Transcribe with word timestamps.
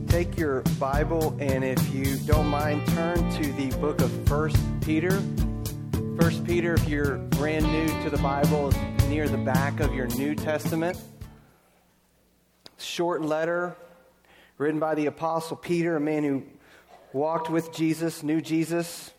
Take 0.08 0.40
your 0.40 0.62
Bible 0.80 1.38
and 1.40 1.64
if 1.64 1.94
you 1.94 2.18
don't 2.26 2.48
mind, 2.48 2.88
turn 2.88 3.18
to 3.34 3.54
the 3.54 3.70
book 3.78 4.02
of 4.02 4.12
First 4.28 4.58
Peter. 4.82 5.22
First 6.20 6.44
Peter, 6.46 6.74
if 6.74 6.90
you're 6.90 7.18
brand 7.18 7.72
new 7.72 7.86
to 8.06 8.10
the 8.10 8.18
Bible, 8.24 8.70
is 8.70 8.76
near 9.08 9.30
the 9.30 9.38
back 9.38 9.82
of 9.82 9.94
your 9.94 10.08
New 10.08 10.34
Testament. 10.34 11.00
Short 12.80 13.22
letter 13.22 13.76
written 14.62 14.80
by 14.80 14.94
the 14.94 15.08
Apostle 15.08 15.58
Peter, 15.58 15.96
a 15.96 16.00
man 16.00 16.24
who 16.24 16.44
walked 17.14 17.50
with 17.50 17.74
Jesus, 17.74 18.22
knew 18.22 18.40
Jesus, 18.40 19.12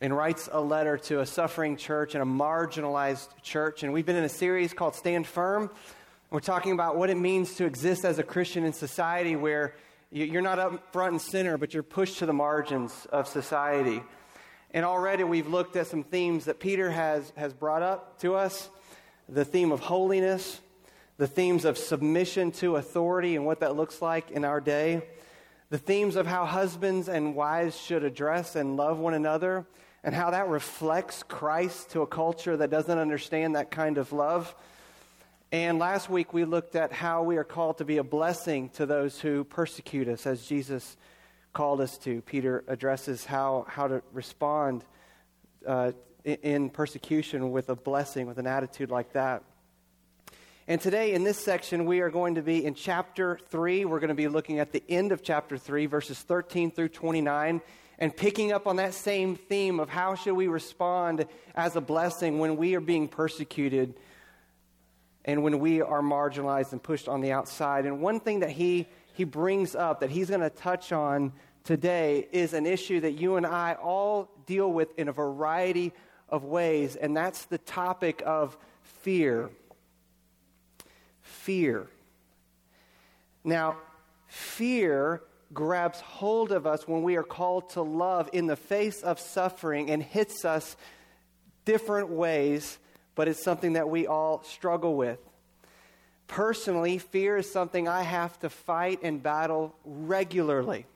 and 0.00 0.16
writes 0.16 0.48
a 0.50 0.58
letter 0.58 0.96
to 0.96 1.20
a 1.20 1.26
suffering 1.26 1.76
church 1.76 2.14
and 2.14 2.22
a 2.22 2.26
marginalized 2.26 3.28
church. 3.42 3.82
And 3.82 3.92
we've 3.92 4.06
been 4.06 4.16
in 4.16 4.24
a 4.24 4.28
series 4.30 4.72
called 4.72 4.94
Stand 4.94 5.26
Firm. 5.26 5.70
We're 6.30 6.40
talking 6.40 6.72
about 6.72 6.96
what 6.96 7.10
it 7.10 7.18
means 7.18 7.56
to 7.56 7.66
exist 7.66 8.06
as 8.06 8.18
a 8.18 8.22
Christian 8.22 8.64
in 8.64 8.72
society 8.72 9.36
where 9.36 9.74
you're 10.10 10.40
not 10.40 10.58
up 10.58 10.94
front 10.94 11.12
and 11.12 11.20
center, 11.20 11.58
but 11.58 11.74
you're 11.74 11.82
pushed 11.82 12.20
to 12.20 12.26
the 12.26 12.32
margins 12.32 13.06
of 13.12 13.28
society. 13.28 14.02
And 14.70 14.86
already 14.86 15.24
we've 15.24 15.46
looked 15.46 15.76
at 15.76 15.88
some 15.88 16.04
themes 16.04 16.46
that 16.46 16.58
Peter 16.58 16.90
has, 16.90 17.34
has 17.36 17.52
brought 17.52 17.82
up 17.82 18.18
to 18.20 18.34
us 18.34 18.70
the 19.28 19.44
theme 19.44 19.72
of 19.72 19.80
holiness, 19.80 20.58
the 21.16 21.26
themes 21.26 21.64
of 21.64 21.78
submission 21.78 22.50
to 22.52 22.76
authority 22.76 23.36
and 23.36 23.46
what 23.46 23.60
that 23.60 23.76
looks 23.76 24.02
like 24.02 24.30
in 24.30 24.44
our 24.44 24.60
day, 24.60 25.02
the 25.70 25.78
themes 25.78 26.16
of 26.16 26.26
how 26.26 26.44
husbands 26.44 27.08
and 27.08 27.34
wives 27.34 27.76
should 27.78 28.04
address 28.04 28.56
and 28.56 28.76
love 28.76 28.98
one 28.98 29.14
another, 29.14 29.66
and 30.02 30.14
how 30.14 30.30
that 30.30 30.48
reflects 30.48 31.22
Christ 31.22 31.90
to 31.90 32.02
a 32.02 32.06
culture 32.06 32.56
that 32.56 32.70
doesn't 32.70 32.98
understand 32.98 33.56
that 33.56 33.70
kind 33.70 33.96
of 33.96 34.12
love. 34.12 34.54
And 35.52 35.78
last 35.78 36.10
week 36.10 36.32
we 36.32 36.44
looked 36.44 36.74
at 36.74 36.92
how 36.92 37.22
we 37.22 37.36
are 37.36 37.44
called 37.44 37.78
to 37.78 37.84
be 37.84 37.98
a 37.98 38.04
blessing 38.04 38.70
to 38.70 38.86
those 38.86 39.20
who 39.20 39.44
persecute 39.44 40.08
us, 40.08 40.26
as 40.26 40.44
Jesus 40.44 40.96
called 41.52 41.80
us 41.80 41.96
to. 41.98 42.20
Peter 42.22 42.64
addresses 42.66 43.24
how, 43.24 43.64
how 43.68 43.86
to 43.86 44.02
respond 44.12 44.84
uh, 45.64 45.92
in 46.24 46.70
persecution 46.70 47.52
with 47.52 47.68
a 47.68 47.76
blessing, 47.76 48.26
with 48.26 48.38
an 48.38 48.46
attitude 48.46 48.90
like 48.90 49.12
that. 49.12 49.44
And 50.66 50.80
today, 50.80 51.12
in 51.12 51.24
this 51.24 51.38
section, 51.38 51.84
we 51.84 52.00
are 52.00 52.08
going 52.08 52.36
to 52.36 52.42
be 52.42 52.64
in 52.64 52.72
chapter 52.72 53.38
3. 53.50 53.84
We're 53.84 54.00
going 54.00 54.08
to 54.08 54.14
be 54.14 54.28
looking 54.28 54.60
at 54.60 54.72
the 54.72 54.82
end 54.88 55.12
of 55.12 55.22
chapter 55.22 55.58
3, 55.58 55.84
verses 55.84 56.18
13 56.20 56.70
through 56.70 56.88
29, 56.88 57.60
and 57.98 58.16
picking 58.16 58.50
up 58.50 58.66
on 58.66 58.76
that 58.76 58.94
same 58.94 59.36
theme 59.36 59.78
of 59.78 59.90
how 59.90 60.14
should 60.14 60.32
we 60.32 60.46
respond 60.46 61.26
as 61.54 61.76
a 61.76 61.82
blessing 61.82 62.38
when 62.38 62.56
we 62.56 62.74
are 62.76 62.80
being 62.80 63.08
persecuted 63.08 63.92
and 65.26 65.42
when 65.42 65.58
we 65.58 65.82
are 65.82 66.00
marginalized 66.00 66.72
and 66.72 66.82
pushed 66.82 67.08
on 67.08 67.20
the 67.20 67.30
outside. 67.30 67.84
And 67.84 68.00
one 68.00 68.18
thing 68.18 68.40
that 68.40 68.50
he, 68.50 68.88
he 69.12 69.24
brings 69.24 69.74
up 69.74 70.00
that 70.00 70.08
he's 70.08 70.30
going 70.30 70.40
to 70.40 70.48
touch 70.48 70.92
on 70.92 71.34
today 71.62 72.26
is 72.32 72.54
an 72.54 72.64
issue 72.64 73.00
that 73.00 73.12
you 73.12 73.36
and 73.36 73.44
I 73.44 73.74
all 73.74 74.30
deal 74.46 74.72
with 74.72 74.98
in 74.98 75.08
a 75.08 75.12
variety 75.12 75.92
of 76.30 76.44
ways, 76.44 76.96
and 76.96 77.14
that's 77.14 77.44
the 77.44 77.58
topic 77.58 78.22
of 78.24 78.56
fear 78.80 79.50
fear. 81.44 81.86
Now, 83.44 83.76
fear 84.28 85.22
grabs 85.52 86.00
hold 86.00 86.52
of 86.52 86.66
us 86.66 86.88
when 86.88 87.02
we 87.02 87.16
are 87.16 87.22
called 87.22 87.70
to 87.70 87.82
love 87.82 88.30
in 88.32 88.46
the 88.46 88.56
face 88.56 89.02
of 89.02 89.20
suffering 89.20 89.90
and 89.90 90.02
hits 90.02 90.44
us 90.44 90.76
different 91.66 92.08
ways, 92.08 92.78
but 93.14 93.28
it's 93.28 93.42
something 93.42 93.74
that 93.74 93.88
we 93.88 94.06
all 94.06 94.42
struggle 94.42 94.96
with. 94.96 95.18
Personally, 96.26 96.96
fear 96.96 97.36
is 97.36 97.52
something 97.52 97.86
I 97.86 98.02
have 98.02 98.38
to 98.40 98.48
fight 98.48 99.00
and 99.02 99.22
battle 99.22 99.74
regularly. 99.84 100.86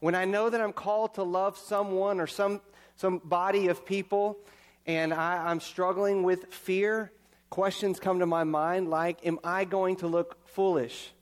When 0.00 0.16
I 0.16 0.24
know 0.24 0.50
that 0.50 0.60
I'm 0.60 0.72
called 0.72 1.14
to 1.14 1.22
love 1.22 1.56
someone 1.56 2.20
or 2.20 2.26
some, 2.26 2.60
some 2.96 3.18
body 3.18 3.68
of 3.68 3.86
people 3.86 4.36
and 4.84 5.14
I, 5.14 5.48
I'm 5.48 5.60
struggling 5.60 6.24
with 6.24 6.52
fear, 6.52 7.12
questions 7.50 8.00
come 8.00 8.18
to 8.20 8.26
my 8.26 8.44
mind 8.44 8.88
like 8.88 9.24
Am 9.26 9.38
I 9.44 9.64
going 9.64 9.96
to 9.96 10.06
look 10.06 10.36
foolish? 10.48 11.12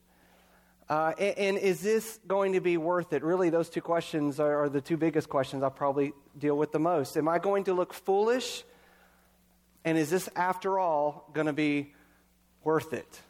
Uh, 0.89 1.12
and, 1.19 1.39
and, 1.39 1.59
is 1.59 1.81
this 1.81 2.21
going 2.27 2.53
to 2.53 2.61
be 2.61 2.77
worth 2.77 3.15
it? 3.15 3.23
Really, 3.23 3.49
those 3.49 3.71
two 3.71 3.81
questions 3.81 4.39
are, 4.39 4.65
are 4.65 4.69
the 4.69 4.83
two 4.83 4.99
biggest 4.99 5.31
questions 5.31 5.62
I'll 5.62 5.71
probably 5.71 6.12
deal 6.39 6.59
with 6.59 6.73
the 6.73 6.79
most. 6.79 7.17
Am 7.17 7.27
I 7.27 7.39
going 7.39 7.65
to 7.65 7.73
look 7.73 7.95
foolish? 7.95 8.65
And 9.83 9.97
is 9.97 10.11
this, 10.11 10.29
after 10.37 10.79
all, 10.79 11.31
going 11.33 11.47
to 11.47 11.55
be 11.55 11.95
worth 12.65 12.93
it? 12.93 13.21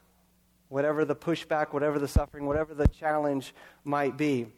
Whatever 0.68 1.04
the 1.04 1.14
pushback, 1.14 1.72
whatever 1.72 2.00
the 2.00 2.08
suffering, 2.08 2.46
whatever 2.46 2.74
the 2.74 2.88
challenge 2.88 3.54
might 3.84 4.16
be. 4.16 4.48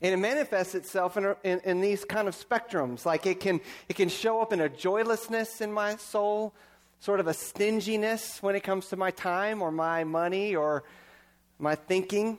And 0.00 0.14
it 0.14 0.18
manifests 0.18 0.76
itself 0.76 1.16
in, 1.16 1.34
in, 1.42 1.60
in, 1.64 1.80
these 1.80 2.04
kind 2.04 2.28
of 2.28 2.36
spectrums. 2.36 3.04
Like 3.04 3.26
it 3.26 3.40
can, 3.40 3.60
it 3.88 3.96
can 3.96 4.08
show 4.08 4.40
up 4.40 4.52
in 4.52 4.60
a 4.60 4.68
joylessness 4.68 5.60
in 5.60 5.72
my 5.72 5.96
soul, 5.96 6.54
sort 7.00 7.20
of 7.20 7.26
a 7.26 7.34
stinginess 7.34 8.42
when 8.42 8.56
it 8.56 8.62
comes 8.62 8.88
to 8.88 8.96
my 8.96 9.10
time 9.10 9.62
or 9.62 9.70
my 9.70 10.04
money 10.04 10.56
or 10.56 10.84
my 11.58 11.74
thinking. 11.74 12.38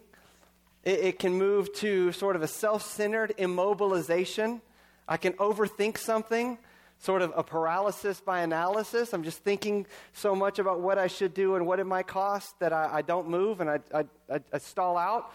It, 0.84 1.00
it 1.00 1.20
can 1.20 1.34
move 1.34 1.74
to 1.76 2.12
sort 2.12 2.36
of 2.36 2.42
a 2.42 2.48
self 2.48 2.84
centered 2.84 3.34
immobilization. 3.38 4.62
I 5.08 5.18
can 5.18 5.34
overthink 5.34 5.98
something, 5.98 6.58
sort 7.00 7.22
of 7.22 7.34
a 7.36 7.44
paralysis 7.44 8.20
by 8.20 8.42
analysis. 8.42 9.14
I'm 9.14 9.24
just 9.24 9.40
thinking 9.40 9.88
so 10.14 10.36
much 10.36 10.60
about 10.60 10.82
what 10.82 10.98
I 10.98 11.08
should 11.08 11.34
do 11.34 11.56
and 11.56 11.66
what 11.66 11.80
it 11.80 11.86
might 11.86 12.08
cost 12.08 12.60
that 12.60 12.74
I, 12.74 12.90
I 12.96 13.02
don't 13.02 13.30
move 13.30 13.62
and 13.62 13.70
I, 13.70 13.80
I, 13.94 14.40
I 14.54 14.58
stall 14.58 14.98
out. 14.98 15.34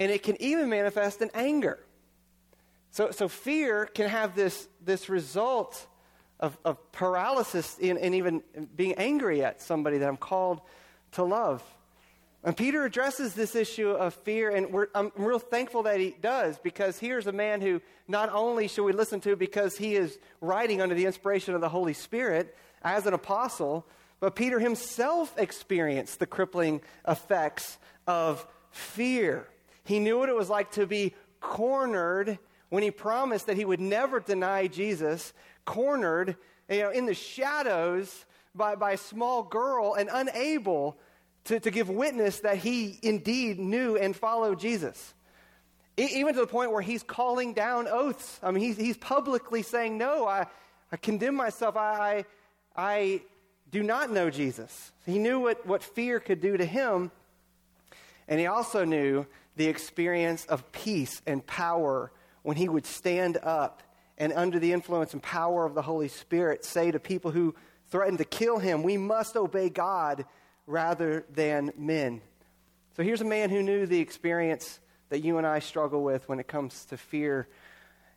And 0.00 0.12
it 0.12 0.22
can 0.22 0.40
even 0.40 0.68
manifest 0.68 1.20
in 1.20 1.30
anger. 1.34 1.80
So, 2.92 3.10
so 3.10 3.28
fear 3.28 3.86
can 3.86 4.08
have 4.08 4.34
this, 4.34 4.68
this 4.84 5.08
result 5.08 5.87
of, 6.40 6.56
of 6.64 6.92
paralysis 6.92 7.76
and, 7.82 7.98
and 7.98 8.14
even 8.14 8.42
being 8.76 8.94
angry 8.94 9.42
at 9.42 9.60
somebody 9.60 9.98
that 9.98 10.08
I'm 10.08 10.16
called 10.16 10.60
to 11.12 11.24
love. 11.24 11.62
And 12.44 12.56
Peter 12.56 12.84
addresses 12.84 13.34
this 13.34 13.56
issue 13.56 13.90
of 13.90 14.14
fear, 14.14 14.50
and 14.50 14.86
I'm 14.94 15.10
real 15.16 15.40
thankful 15.40 15.82
that 15.84 15.98
he 15.98 16.14
does 16.20 16.58
because 16.58 16.98
here's 16.98 17.26
a 17.26 17.32
man 17.32 17.60
who 17.60 17.80
not 18.06 18.32
only 18.32 18.68
should 18.68 18.84
we 18.84 18.92
listen 18.92 19.20
to 19.22 19.34
because 19.34 19.76
he 19.76 19.96
is 19.96 20.18
writing 20.40 20.80
under 20.80 20.94
the 20.94 21.06
inspiration 21.06 21.54
of 21.54 21.60
the 21.60 21.68
Holy 21.68 21.94
Spirit 21.94 22.56
as 22.82 23.06
an 23.06 23.12
apostle, 23.12 23.84
but 24.20 24.36
Peter 24.36 24.60
himself 24.60 25.34
experienced 25.36 26.20
the 26.20 26.26
crippling 26.26 26.80
effects 27.06 27.76
of 28.06 28.46
fear. 28.70 29.48
He 29.84 29.98
knew 29.98 30.18
what 30.18 30.28
it 30.28 30.36
was 30.36 30.48
like 30.48 30.72
to 30.72 30.86
be 30.86 31.14
cornered 31.40 32.38
when 32.68 32.82
he 32.82 32.90
promised 32.90 33.46
that 33.46 33.56
he 33.56 33.64
would 33.64 33.80
never 33.80 34.20
deny 34.20 34.66
Jesus, 34.66 35.32
cornered 35.64 36.36
you 36.68 36.82
know, 36.82 36.90
in 36.90 37.06
the 37.06 37.14
shadows 37.14 38.26
by, 38.54 38.74
by 38.74 38.92
a 38.92 38.96
small 38.96 39.42
girl 39.42 39.94
and 39.94 40.08
unable 40.12 40.96
to, 41.44 41.58
to 41.60 41.70
give 41.70 41.88
witness 41.88 42.40
that 42.40 42.58
he 42.58 42.98
indeed 43.02 43.58
knew 43.58 43.96
and 43.96 44.14
followed 44.14 44.60
Jesus. 44.60 45.14
even 45.96 46.34
to 46.34 46.40
the 46.40 46.46
point 46.46 46.72
where 46.72 46.82
he's 46.82 47.02
calling 47.02 47.54
down 47.54 47.88
oaths. 47.88 48.38
I 48.42 48.50
mean, 48.50 48.62
he's, 48.62 48.76
he's 48.76 48.98
publicly 48.98 49.62
saying, 49.62 49.96
No, 49.96 50.26
I, 50.26 50.46
I 50.92 50.96
condemn 50.96 51.34
myself. 51.34 51.76
I, 51.76 52.16
I, 52.18 52.24
I 52.76 53.22
do 53.70 53.82
not 53.82 54.10
know 54.10 54.30
Jesus. 54.30 54.92
He 55.06 55.18
knew 55.18 55.40
what, 55.40 55.66
what 55.66 55.82
fear 55.82 56.20
could 56.20 56.40
do 56.40 56.56
to 56.56 56.64
him. 56.64 57.10
And 58.26 58.38
he 58.38 58.46
also 58.46 58.84
knew 58.84 59.26
the 59.56 59.66
experience 59.66 60.44
of 60.46 60.70
peace 60.70 61.22
and 61.26 61.46
power 61.46 62.12
when 62.48 62.56
he 62.56 62.66
would 62.66 62.86
stand 62.86 63.36
up 63.42 63.82
and 64.16 64.32
under 64.32 64.58
the 64.58 64.72
influence 64.72 65.12
and 65.12 65.22
power 65.22 65.66
of 65.66 65.74
the 65.74 65.82
Holy 65.82 66.08
Spirit 66.08 66.64
say 66.64 66.90
to 66.90 66.98
people 66.98 67.30
who 67.30 67.54
threatened 67.90 68.16
to 68.16 68.24
kill 68.24 68.58
him, 68.58 68.82
We 68.82 68.96
must 68.96 69.36
obey 69.36 69.68
God 69.68 70.24
rather 70.66 71.26
than 71.28 71.72
men. 71.76 72.22
So 72.96 73.02
here's 73.02 73.20
a 73.20 73.26
man 73.26 73.50
who 73.50 73.62
knew 73.62 73.84
the 73.84 74.00
experience 74.00 74.80
that 75.10 75.22
you 75.22 75.36
and 75.36 75.46
I 75.46 75.58
struggle 75.58 76.02
with 76.02 76.26
when 76.26 76.40
it 76.40 76.48
comes 76.48 76.86
to 76.86 76.96
fear 76.96 77.46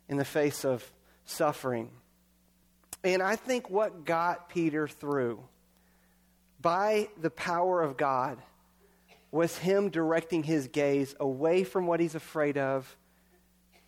in 0.08 0.16
the 0.16 0.24
face 0.24 0.64
of 0.64 0.82
suffering. 1.26 1.90
And 3.04 3.22
I 3.22 3.36
think 3.36 3.68
what 3.68 4.06
got 4.06 4.48
Peter 4.48 4.88
through 4.88 5.42
by 6.58 7.10
the 7.20 7.28
power 7.28 7.82
of 7.82 7.98
God 7.98 8.38
was 9.30 9.58
him 9.58 9.90
directing 9.90 10.42
his 10.42 10.68
gaze 10.68 11.14
away 11.20 11.64
from 11.64 11.86
what 11.86 12.00
he's 12.00 12.14
afraid 12.14 12.56
of 12.56 12.96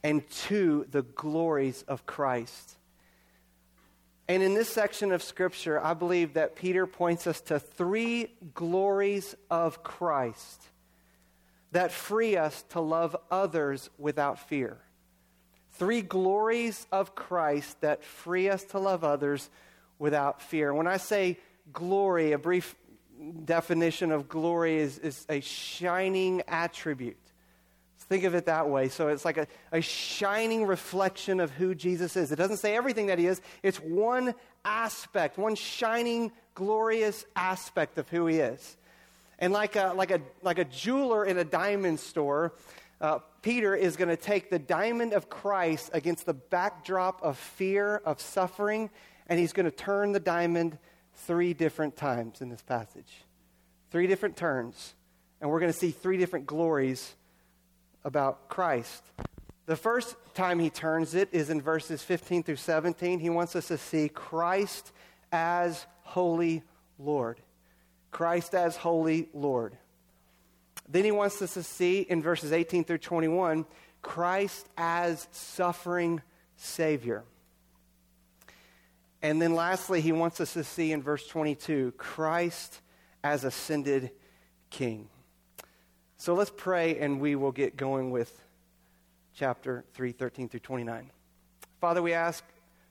and 0.04 0.28
to 0.28 0.86
the 0.90 1.02
glories 1.02 1.82
of 1.88 2.06
Christ. 2.06 2.76
And 4.28 4.42
in 4.42 4.54
this 4.54 4.68
section 4.68 5.10
of 5.12 5.22
Scripture, 5.22 5.82
I 5.82 5.94
believe 5.94 6.34
that 6.34 6.54
Peter 6.54 6.86
points 6.86 7.26
us 7.26 7.40
to 7.42 7.58
three 7.58 8.28
glories 8.54 9.34
of 9.50 9.82
Christ 9.82 10.62
that 11.72 11.90
free 11.90 12.36
us 12.36 12.62
to 12.68 12.80
love 12.80 13.16
others 13.32 13.90
without 13.98 14.38
fear. 14.38 14.78
Three 15.72 16.02
glories 16.02 16.86
of 16.92 17.16
Christ 17.16 17.80
that 17.80 18.04
free 18.04 18.48
us 18.48 18.62
to 18.64 18.78
love 18.78 19.02
others 19.02 19.50
without 19.98 20.40
fear. 20.40 20.72
When 20.72 20.86
I 20.86 20.98
say 20.98 21.38
glory, 21.72 22.30
a 22.30 22.38
brief 22.38 22.76
definition 23.44 24.12
of 24.12 24.28
glory 24.28 24.78
is, 24.78 24.98
is 24.98 25.26
a 25.28 25.40
shining 25.40 26.42
attribute. 26.46 27.16
Think 27.98 28.24
of 28.24 28.34
it 28.34 28.46
that 28.46 28.68
way. 28.68 28.88
So 28.88 29.08
it's 29.08 29.24
like 29.24 29.38
a, 29.38 29.46
a 29.72 29.80
shining 29.80 30.66
reflection 30.66 31.40
of 31.40 31.50
who 31.50 31.74
Jesus 31.74 32.16
is. 32.16 32.32
It 32.32 32.36
doesn't 32.36 32.58
say 32.58 32.76
everything 32.76 33.06
that 33.06 33.18
he 33.18 33.26
is, 33.26 33.40
it's 33.62 33.78
one 33.78 34.34
aspect, 34.64 35.38
one 35.38 35.54
shining, 35.54 36.32
glorious 36.54 37.24
aspect 37.34 37.96
of 37.98 38.08
who 38.10 38.26
he 38.26 38.36
is. 38.36 38.76
And 39.38 39.52
like 39.52 39.76
a, 39.76 39.94
like 39.94 40.10
a, 40.10 40.20
like 40.42 40.58
a 40.58 40.64
jeweler 40.64 41.24
in 41.24 41.38
a 41.38 41.44
diamond 41.44 41.98
store, 41.98 42.52
uh, 43.00 43.18
Peter 43.42 43.74
is 43.74 43.96
going 43.96 44.08
to 44.08 44.16
take 44.16 44.50
the 44.50 44.58
diamond 44.58 45.12
of 45.12 45.28
Christ 45.28 45.90
against 45.92 46.26
the 46.26 46.34
backdrop 46.34 47.22
of 47.22 47.36
fear, 47.36 47.96
of 48.04 48.20
suffering, 48.20 48.90
and 49.26 49.38
he's 49.38 49.52
going 49.52 49.66
to 49.66 49.76
turn 49.76 50.12
the 50.12 50.20
diamond 50.20 50.78
three 51.14 51.54
different 51.54 51.96
times 51.96 52.40
in 52.40 52.48
this 52.48 52.62
passage. 52.62 53.24
Three 53.90 54.06
different 54.06 54.36
turns. 54.36 54.94
And 55.40 55.50
we're 55.50 55.60
going 55.60 55.72
to 55.72 55.78
see 55.78 55.90
three 55.90 56.16
different 56.16 56.46
glories 56.46 57.14
about 58.04 58.48
Christ. 58.48 59.02
The 59.66 59.76
first 59.76 60.16
time 60.34 60.58
he 60.58 60.70
turns 60.70 61.14
it 61.14 61.28
is 61.32 61.48
in 61.48 61.62
verses 61.62 62.02
15 62.02 62.42
through 62.42 62.56
17. 62.56 63.18
He 63.18 63.30
wants 63.30 63.56
us 63.56 63.68
to 63.68 63.78
see 63.78 64.08
Christ 64.08 64.92
as 65.32 65.86
holy 66.02 66.62
Lord. 66.98 67.40
Christ 68.10 68.54
as 68.54 68.76
holy 68.76 69.28
Lord. 69.32 69.76
Then 70.88 71.04
he 71.04 71.10
wants 71.10 71.40
us 71.40 71.54
to 71.54 71.62
see 71.62 72.00
in 72.00 72.22
verses 72.22 72.52
18 72.52 72.84
through 72.84 72.98
21 72.98 73.64
Christ 74.02 74.68
as 74.76 75.26
suffering 75.32 76.20
Savior. 76.56 77.24
And 79.22 79.40
then 79.40 79.54
lastly, 79.54 80.02
he 80.02 80.12
wants 80.12 80.38
us 80.40 80.52
to 80.52 80.62
see 80.62 80.92
in 80.92 81.02
verse 81.02 81.26
22 81.26 81.94
Christ 81.96 82.82
as 83.22 83.44
ascended 83.44 84.10
King. 84.68 85.08
So 86.16 86.34
let's 86.34 86.52
pray 86.56 86.98
and 86.98 87.20
we 87.20 87.34
will 87.34 87.52
get 87.52 87.76
going 87.76 88.10
with 88.10 88.40
chapter 89.34 89.84
3, 89.94 90.12
13 90.12 90.48
through 90.48 90.60
29. 90.60 91.10
Father, 91.80 92.00
we 92.00 92.12
ask 92.12 92.44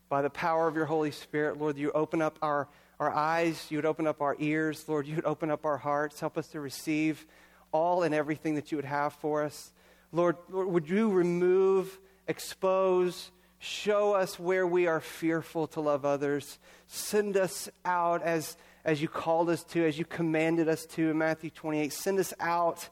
by 0.10 0.22
the 0.22 0.30
power 0.30 0.68
of 0.68 0.76
your 0.76 0.86
Holy 0.86 1.12
Spirit, 1.12 1.60
Lord, 1.60 1.78
you 1.78 1.92
open 1.94 2.22
up 2.22 2.38
our, 2.42 2.68
our 3.00 3.12
eyes, 3.12 3.66
you 3.70 3.78
would 3.78 3.86
open 3.86 4.06
up 4.06 4.22
our 4.22 4.36
ears, 4.40 4.88
Lord, 4.88 5.08
you 5.08 5.16
would 5.16 5.26
open 5.26 5.50
up 5.50 5.66
our 5.66 5.78
hearts, 5.78 6.20
help 6.20 6.38
us 6.38 6.48
to 6.50 6.60
receive 6.60 7.26
all 7.72 8.04
and 8.04 8.14
everything 8.14 8.56
that 8.56 8.72
you 8.72 8.78
would 8.78 8.86
have 8.86 9.14
for 9.14 9.42
us. 9.42 9.72
Lord, 10.12 10.36
Lord 10.50 10.68
would 10.68 10.90
you 10.90 11.10
remove, 11.10 12.00
expose, 12.28 13.32
show 13.58 14.14
us 14.14 14.38
where 14.38 14.68
we 14.68 14.86
are 14.86 15.00
fearful 15.00 15.66
to 15.68 15.82
love 15.82 16.06
others, 16.06 16.60
send 16.88 17.38
us 17.38 17.70
out 17.86 18.22
as, 18.22 18.58
as 18.86 19.02
you 19.02 19.08
called 19.08 19.50
us 19.50 19.64
to, 19.64 19.84
as 19.84 19.98
you 19.98 20.06
commanded 20.06 20.68
us 20.68 20.86
to 20.88 21.10
in 21.10 21.18
Matthew 21.18 21.50
28. 21.50 21.92
Send 21.92 22.20
us 22.20 22.34
out 22.40 22.90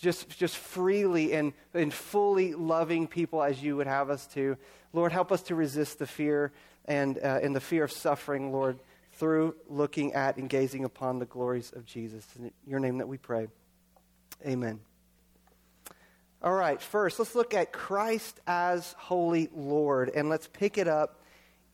just, 0.00 0.28
just 0.38 0.56
freely 0.56 1.32
and, 1.32 1.52
and 1.74 1.92
fully 1.92 2.54
loving 2.54 3.06
people 3.06 3.42
as 3.42 3.62
you 3.62 3.76
would 3.76 3.86
have 3.86 4.10
us 4.10 4.26
to. 4.28 4.56
Lord, 4.92 5.12
help 5.12 5.30
us 5.30 5.42
to 5.44 5.54
resist 5.54 5.98
the 5.98 6.06
fear 6.06 6.52
and, 6.86 7.18
uh, 7.18 7.40
and 7.42 7.54
the 7.54 7.60
fear 7.60 7.84
of 7.84 7.92
suffering, 7.92 8.52
Lord, 8.52 8.78
through 9.14 9.54
looking 9.68 10.14
at 10.14 10.38
and 10.38 10.48
gazing 10.48 10.84
upon 10.84 11.18
the 11.18 11.26
glories 11.26 11.72
of 11.74 11.84
Jesus. 11.84 12.26
In 12.38 12.50
your 12.66 12.80
name 12.80 12.98
that 12.98 13.08
we 13.08 13.18
pray. 13.18 13.48
Amen. 14.46 14.80
All 16.42 16.54
right, 16.54 16.80
first, 16.80 17.18
let's 17.18 17.34
look 17.34 17.52
at 17.52 17.70
Christ 17.70 18.40
as 18.46 18.94
holy 18.96 19.50
Lord, 19.54 20.10
and 20.14 20.30
let's 20.30 20.48
pick 20.48 20.78
it 20.78 20.88
up 20.88 21.20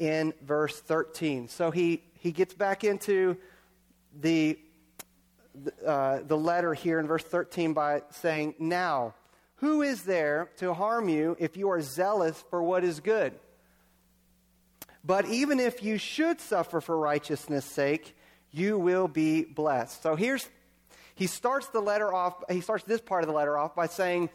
in 0.00 0.34
verse 0.42 0.80
13. 0.80 1.46
So 1.46 1.70
he, 1.70 2.02
he 2.18 2.32
gets 2.32 2.52
back 2.52 2.82
into 2.82 3.36
the 4.20 4.58
uh, 5.84 6.20
the 6.26 6.36
letter 6.36 6.74
here 6.74 6.98
in 6.98 7.06
verse 7.06 7.22
13 7.22 7.72
by 7.72 8.02
saying, 8.10 8.54
Now, 8.58 9.14
who 9.56 9.82
is 9.82 10.02
there 10.02 10.50
to 10.58 10.74
harm 10.74 11.08
you 11.08 11.36
if 11.38 11.56
you 11.56 11.70
are 11.70 11.80
zealous 11.80 12.42
for 12.50 12.62
what 12.62 12.84
is 12.84 13.00
good? 13.00 13.34
But 15.04 15.26
even 15.26 15.60
if 15.60 15.82
you 15.82 15.98
should 15.98 16.40
suffer 16.40 16.80
for 16.80 16.98
righteousness' 16.98 17.64
sake, 17.64 18.16
you 18.50 18.78
will 18.78 19.08
be 19.08 19.44
blessed. 19.44 20.02
So 20.02 20.16
here's, 20.16 20.48
he 21.14 21.26
starts 21.26 21.68
the 21.68 21.80
letter 21.80 22.12
off, 22.12 22.42
he 22.50 22.60
starts 22.60 22.84
this 22.84 23.00
part 23.00 23.22
of 23.22 23.28
the 23.28 23.34
letter 23.34 23.56
off 23.56 23.74
by 23.74 23.86
saying, 23.86 24.30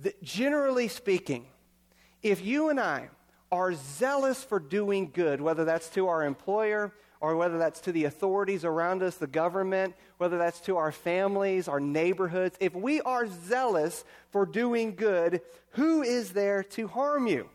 that 0.00 0.22
generally 0.22 0.88
speaking, 0.88 1.46
if 2.22 2.44
you 2.44 2.68
and 2.68 2.80
I 2.80 3.08
are 3.50 3.74
zealous 3.74 4.42
for 4.42 4.58
doing 4.58 5.10
good, 5.12 5.40
whether 5.40 5.64
that's 5.64 5.88
to 5.90 6.08
our 6.08 6.24
employer, 6.24 6.92
or 7.22 7.36
whether 7.36 7.56
that's 7.56 7.80
to 7.80 7.92
the 7.92 8.04
authorities 8.04 8.64
around 8.64 9.00
us, 9.00 9.16
the 9.16 9.28
government, 9.28 9.94
whether 10.18 10.38
that's 10.38 10.58
to 10.60 10.76
our 10.76 10.90
families, 10.90 11.68
our 11.68 11.78
neighborhoods, 11.78 12.56
if 12.58 12.74
we 12.74 13.00
are 13.02 13.28
zealous 13.28 14.04
for 14.30 14.44
doing 14.44 14.96
good, 14.96 15.40
who 15.70 16.02
is 16.02 16.32
there 16.32 16.64
to 16.64 16.88
harm 16.88 17.28
you? 17.28 17.48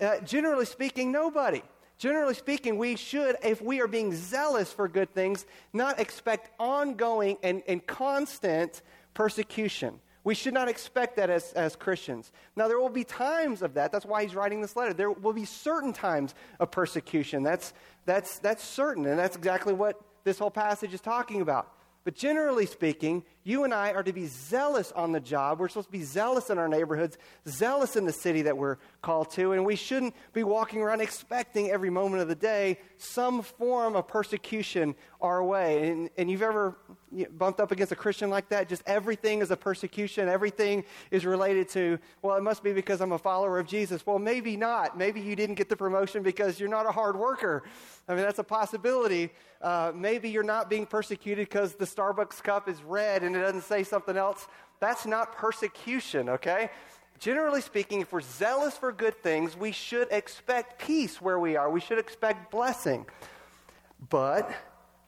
Uh, 0.00 0.18
generally 0.20 0.64
speaking, 0.64 1.12
nobody. 1.12 1.62
Generally 1.98 2.32
speaking, 2.32 2.78
we 2.78 2.96
should, 2.96 3.36
if 3.44 3.60
we 3.60 3.82
are 3.82 3.86
being 3.86 4.14
zealous 4.14 4.72
for 4.72 4.88
good 4.88 5.12
things, 5.12 5.44
not 5.74 6.00
expect 6.00 6.48
ongoing 6.58 7.36
and, 7.42 7.62
and 7.68 7.86
constant 7.86 8.80
persecution. 9.12 10.00
We 10.24 10.34
should 10.34 10.54
not 10.54 10.68
expect 10.68 11.16
that 11.16 11.30
as, 11.30 11.52
as 11.52 11.74
Christians. 11.74 12.30
Now, 12.54 12.68
there 12.68 12.78
will 12.78 12.88
be 12.88 13.04
times 13.04 13.62
of 13.62 13.74
that. 13.74 13.90
That's 13.90 14.06
why 14.06 14.22
he's 14.22 14.34
writing 14.34 14.60
this 14.60 14.76
letter. 14.76 14.94
There 14.94 15.10
will 15.10 15.32
be 15.32 15.44
certain 15.44 15.92
times 15.92 16.34
of 16.60 16.70
persecution. 16.70 17.42
That's, 17.42 17.72
that's, 18.06 18.38
that's 18.38 18.62
certain, 18.62 19.06
and 19.06 19.18
that's 19.18 19.36
exactly 19.36 19.72
what 19.72 20.00
this 20.24 20.38
whole 20.38 20.50
passage 20.50 20.94
is 20.94 21.00
talking 21.00 21.40
about. 21.40 21.72
But 22.04 22.14
generally 22.14 22.66
speaking, 22.66 23.24
you 23.44 23.64
and 23.64 23.74
I 23.74 23.92
are 23.92 24.02
to 24.02 24.12
be 24.12 24.26
zealous 24.26 24.92
on 24.92 25.12
the 25.12 25.20
job. 25.20 25.58
We're 25.58 25.68
supposed 25.68 25.88
to 25.88 25.92
be 25.92 26.02
zealous 26.02 26.50
in 26.50 26.58
our 26.58 26.68
neighborhoods, 26.68 27.18
zealous 27.48 27.96
in 27.96 28.04
the 28.04 28.12
city 28.12 28.42
that 28.42 28.56
we're 28.56 28.76
called 29.00 29.30
to, 29.32 29.52
and 29.52 29.64
we 29.66 29.76
shouldn't 29.76 30.14
be 30.32 30.44
walking 30.44 30.80
around 30.80 31.00
expecting 31.00 31.70
every 31.70 31.90
moment 31.90 32.22
of 32.22 32.28
the 32.28 32.34
day 32.34 32.78
some 32.98 33.42
form 33.42 33.96
of 33.96 34.06
persecution 34.06 34.94
our 35.20 35.42
way. 35.42 35.88
And, 35.90 36.10
and 36.16 36.30
you've 36.30 36.42
ever 36.42 36.76
bumped 37.36 37.60
up 37.60 37.72
against 37.72 37.92
a 37.92 37.96
Christian 37.96 38.30
like 38.30 38.48
that? 38.48 38.68
Just 38.68 38.82
everything 38.86 39.40
is 39.40 39.50
a 39.50 39.56
persecution, 39.56 40.28
everything 40.28 40.84
is 41.10 41.24
related 41.24 41.68
to, 41.70 41.98
well, 42.22 42.36
it 42.36 42.42
must 42.42 42.62
be 42.62 42.72
because 42.72 43.00
I'm 43.00 43.12
a 43.12 43.18
follower 43.18 43.58
of 43.58 43.66
Jesus. 43.66 44.06
Well, 44.06 44.18
maybe 44.18 44.56
not. 44.56 44.96
Maybe 44.96 45.20
you 45.20 45.36
didn't 45.36 45.56
get 45.56 45.68
the 45.68 45.76
promotion 45.76 46.22
because 46.22 46.58
you're 46.58 46.68
not 46.68 46.86
a 46.86 46.92
hard 46.92 47.16
worker. 47.16 47.64
I 48.08 48.14
mean, 48.14 48.22
that's 48.22 48.38
a 48.38 48.44
possibility. 48.44 49.30
Uh, 49.60 49.92
maybe 49.94 50.28
you're 50.28 50.42
not 50.42 50.68
being 50.68 50.86
persecuted 50.86 51.48
because 51.48 51.74
the 51.74 51.84
Starbucks 51.84 52.42
cup 52.42 52.68
is 52.68 52.82
red 52.82 53.22
and 53.22 53.31
it 53.36 53.40
doesn't 53.40 53.62
say 53.62 53.84
something 53.84 54.16
else. 54.16 54.46
That's 54.80 55.06
not 55.06 55.36
persecution, 55.36 56.28
okay? 56.28 56.70
Generally 57.18 57.60
speaking, 57.60 58.00
if 58.00 58.12
we're 58.12 58.20
zealous 58.20 58.76
for 58.76 58.90
good 58.90 59.22
things, 59.22 59.56
we 59.56 59.70
should 59.70 60.08
expect 60.10 60.82
peace 60.82 61.20
where 61.20 61.38
we 61.38 61.56
are. 61.56 61.70
We 61.70 61.80
should 61.80 61.98
expect 61.98 62.50
blessing. 62.50 63.06
But 64.10 64.50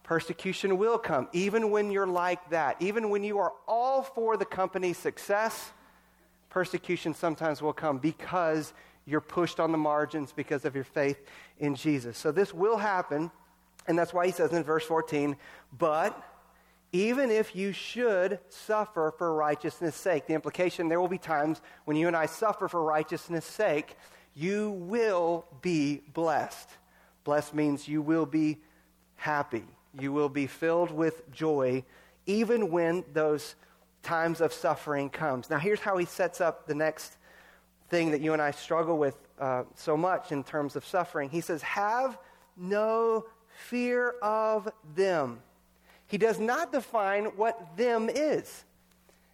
persecution 0.04 0.78
will 0.78 0.99
come, 0.99 1.28
even 1.33 1.71
when 1.71 1.90
you're 1.90 2.07
like 2.07 2.50
that. 2.50 2.76
Even 2.81 3.11
when 3.11 3.25
you 3.25 3.38
are 3.38 3.52
all 3.66 4.02
for 4.02 4.37
the 4.37 4.45
company's 4.45 4.97
success, 4.97 5.73
persecution 6.50 7.14
sometimes 7.14 7.61
will 7.61 7.73
come 7.73 7.99
because 7.99 8.73
you're 9.07 9.21
pushed 9.21 9.59
on 9.59 9.73
the 9.73 9.78
margins 9.78 10.31
because 10.31 10.64
of 10.64 10.75
your 10.75 10.85
faith 10.85 11.21
in 11.59 11.75
Jesus. 11.75 12.16
So 12.16 12.31
this 12.31 12.54
will 12.54 12.76
happen, 12.76 13.31
and 13.88 13.99
that's 13.99 14.14
why 14.14 14.26
he 14.26 14.33
says 14.33 14.52
in 14.52 14.62
verse 14.62 14.85
14, 14.85 15.37
but 15.76 16.16
even 16.95 17.29
if 17.29 17.57
you 17.57 17.73
should 17.73 18.39
suffer 18.49 19.13
for 19.19 19.35
righteousness' 19.35 19.97
sake. 19.97 20.29
The 20.29 20.35
implication 20.35 20.89
there 20.89 21.01
will 21.01 21.09
be 21.09 21.19
times 21.19 21.61
when 21.87 21.97
you 21.97 22.07
and 22.07 22.17
I 22.17 22.27
suffer 22.27 22.69
for 22.69 22.85
righteousness' 22.85 23.45
sake, 23.45 23.97
you 24.33 24.71
will 24.71 25.45
be 25.61 26.03
blessed. 26.15 26.71
Blessed 27.25 27.53
means 27.53 27.89
you 27.89 28.01
will 28.01 28.27
be 28.27 28.59
happy. 29.17 29.65
You 29.99 30.13
will 30.13 30.29
be 30.29 30.47
filled 30.47 30.93
with 30.93 31.29
joy 31.33 31.83
even 32.27 32.71
when 32.71 33.05
those 33.13 33.57
times 34.05 34.41
of 34.41 34.53
suffering 34.53 35.11
comes. 35.11 35.51
Now 35.51 35.59
here's 35.59 35.81
how 35.81 35.97
he 35.97 36.07
sets 36.07 36.41
up 36.41 36.69
the 36.69 36.77
next 36.77 37.17
thing 37.89 38.13
that 38.13 38.21
you 38.21 38.35
and 38.35 38.41
I 38.41 38.53
struggle 38.53 38.99
with 38.99 39.17
uh, 39.41 39.65
so 39.75 39.97
much 39.97 40.31
in 40.31 40.45
terms 40.45 40.77
of 40.77 40.87
suffering. 40.87 41.29
He 41.29 41.41
says, 41.41 41.61
"Have 41.63 42.19
no 42.57 43.27
fear 43.49 44.11
of 44.23 44.69
them." 44.95 45.43
He 46.07 46.19
does 46.19 46.39
not 46.39 46.73
define 46.73 47.27
what 47.37 47.77
them 47.77 48.09
is. 48.09 48.65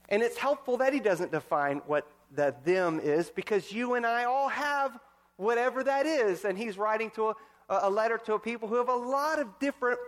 And 0.09 0.23
it's 0.23 0.37
helpful 0.37 0.79
that 0.79 0.93
he 0.93 1.01
doesn't 1.01 1.33
define 1.33 1.79
what 1.87 2.07
the 2.35 2.55
them 2.65 3.01
is 3.01 3.31
because 3.31 3.73
you 3.73 3.95
and 3.95 4.07
I 4.07 4.25
all 4.25 4.49
have 4.49 4.99
whatever 5.37 5.83
that 5.85 6.07
is. 6.07 6.45
And 6.45 6.57
he's 6.57 6.79
writing 6.79 7.11
to 7.13 7.29
a, 7.29 7.35
a 7.69 7.91
letter 7.91 8.19
to 8.27 8.35
a 8.35 8.39
people 8.39 8.69
who 8.69 8.77
have 8.77 8.89
a 8.89 8.95
lot 8.95 9.39
of 9.39 9.59
different 9.59 9.99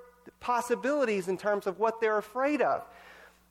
possibilities 0.40 1.28
in 1.28 1.37
terms 1.37 1.66
of 1.66 1.78
what 1.78 2.00
they're 2.00 2.19
afraid 2.19 2.62
of. 2.62 2.83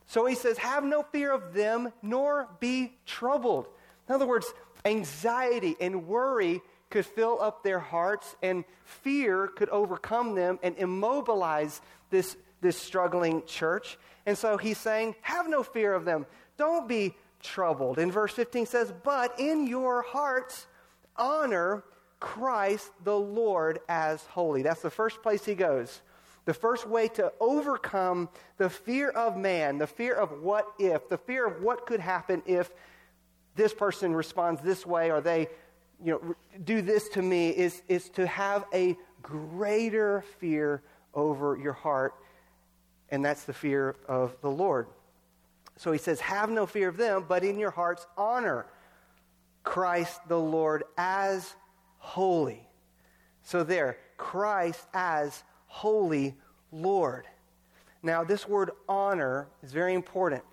So 0.08 0.26
he 0.26 0.36
says, 0.36 0.58
Have 0.58 0.84
no 0.84 1.04
fear 1.04 1.32
of 1.32 1.54
them, 1.54 1.92
nor 2.02 2.48
be 2.60 2.94
troubled. 3.06 3.68
In 4.08 4.16
other 4.16 4.26
words, 4.26 4.52
anxiety 4.84 5.76
and 5.80 6.08
worry 6.08 6.62
could 6.90 7.06
fill 7.06 7.42
up 7.42 7.64
their 7.64 7.80
hearts, 7.80 8.36
and 8.42 8.66
fear 8.84 9.48
could 9.48 9.70
overcome 9.70 10.36
them 10.36 10.60
and 10.62 10.76
immobilize 10.78 11.82
this, 12.10 12.36
this 12.62 12.78
struggling 12.78 13.44
church. 13.46 13.98
And 14.26 14.38
so 14.38 14.58
he's 14.58 14.78
saying, 14.78 15.16
Have 15.22 15.50
no 15.50 15.64
fear 15.64 15.94
of 15.94 16.06
them. 16.06 16.26
Don't 16.58 16.88
be 16.88 17.16
troubled. 17.42 18.00
In 18.00 18.12
verse 18.12 18.34
15 18.34 18.66
says, 18.66 18.94
But 19.04 19.40
in 19.40 19.68
your 19.68 20.04
hearts, 20.04 20.68
honor 21.16 21.84
Christ 22.20 22.92
the 23.04 23.18
Lord 23.18 23.80
as 23.90 24.24
holy. 24.28 24.62
That's 24.62 24.82
the 24.82 24.90
first 24.90 25.22
place 25.22 25.44
he 25.44 25.56
goes. 25.56 26.02
The 26.46 26.54
first 26.54 26.88
way 26.88 27.08
to 27.10 27.32
overcome 27.40 28.30
the 28.58 28.70
fear 28.70 29.10
of 29.10 29.38
man, 29.38 29.78
the 29.78 29.88
fear 29.88 30.14
of 30.14 30.42
what 30.42 30.66
if, 30.80 31.08
the 31.10 31.18
fear 31.18 31.46
of 31.46 31.62
what 31.62 31.86
could 31.86 32.00
happen 32.00 32.42
if 32.46 32.72
this 33.56 33.74
person 33.74 34.16
responds 34.16 34.62
this 34.62 34.86
way 34.86 35.12
or 35.12 35.22
they 35.22 35.50
you 36.04 36.14
know, 36.14 36.36
do 36.64 36.82
this 36.82 37.10
to 37.10 37.22
me 37.22 37.50
is, 37.50 37.84
is 37.88 38.10
to 38.10 38.26
have 38.26 38.66
a 38.74 38.96
greater 39.22 40.24
fear 40.40 40.82
over 41.14 41.58
your 41.58 41.74
heart, 41.74 42.16
and 43.12 43.24
that's 43.24 43.44
the 43.44 43.54
fear 43.54 43.96
of 44.08 44.36
the 44.42 44.50
Lord. 44.50 44.88
So 45.78 45.92
he 45.92 45.98
says, 45.98 46.22
Have 46.22 46.50
no 46.50 46.66
fear 46.66 46.88
of 46.88 46.98
them, 46.98 47.26
but 47.28 47.44
in 47.44 47.60
your 47.60 47.72
hearts 47.72 48.08
honor 48.18 48.66
Christ 49.64 50.20
the 50.28 50.40
Lord 50.40 50.84
as 50.98 51.54
holy. 51.98 52.68
So 53.44 53.64
there, 53.64 53.98
Christ 54.18 54.86
as 54.94 55.44
holy 55.68 56.36
Lord. 56.72 57.28
Now, 58.04 58.24
this 58.24 58.48
word 58.48 58.72
honor 58.90 59.48
is 59.62 59.72
very 59.72 59.94
important. 59.94 60.44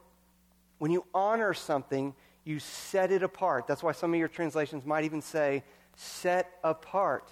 When 0.79 0.91
you 0.91 1.05
honor 1.15 1.55
something, 1.55 2.15
you 2.45 2.59
set 2.59 3.11
it 3.11 3.23
apart. 3.23 3.67
That's 3.67 3.83
why 3.83 3.93
some 3.93 4.13
of 4.13 4.19
your 4.19 4.29
translations 4.29 4.85
might 4.85 5.05
even 5.05 5.23
say, 5.23 5.65
set 5.97 6.51
apart 6.63 7.29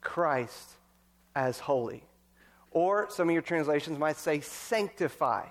Christ 0.00 0.76
as 1.34 1.58
holy. 1.58 2.04
Or 2.70 3.08
some 3.10 3.28
of 3.28 3.32
your 3.32 3.42
translations 3.42 3.98
might 3.98 4.16
say, 4.16 4.40
sanctify. 4.40 5.46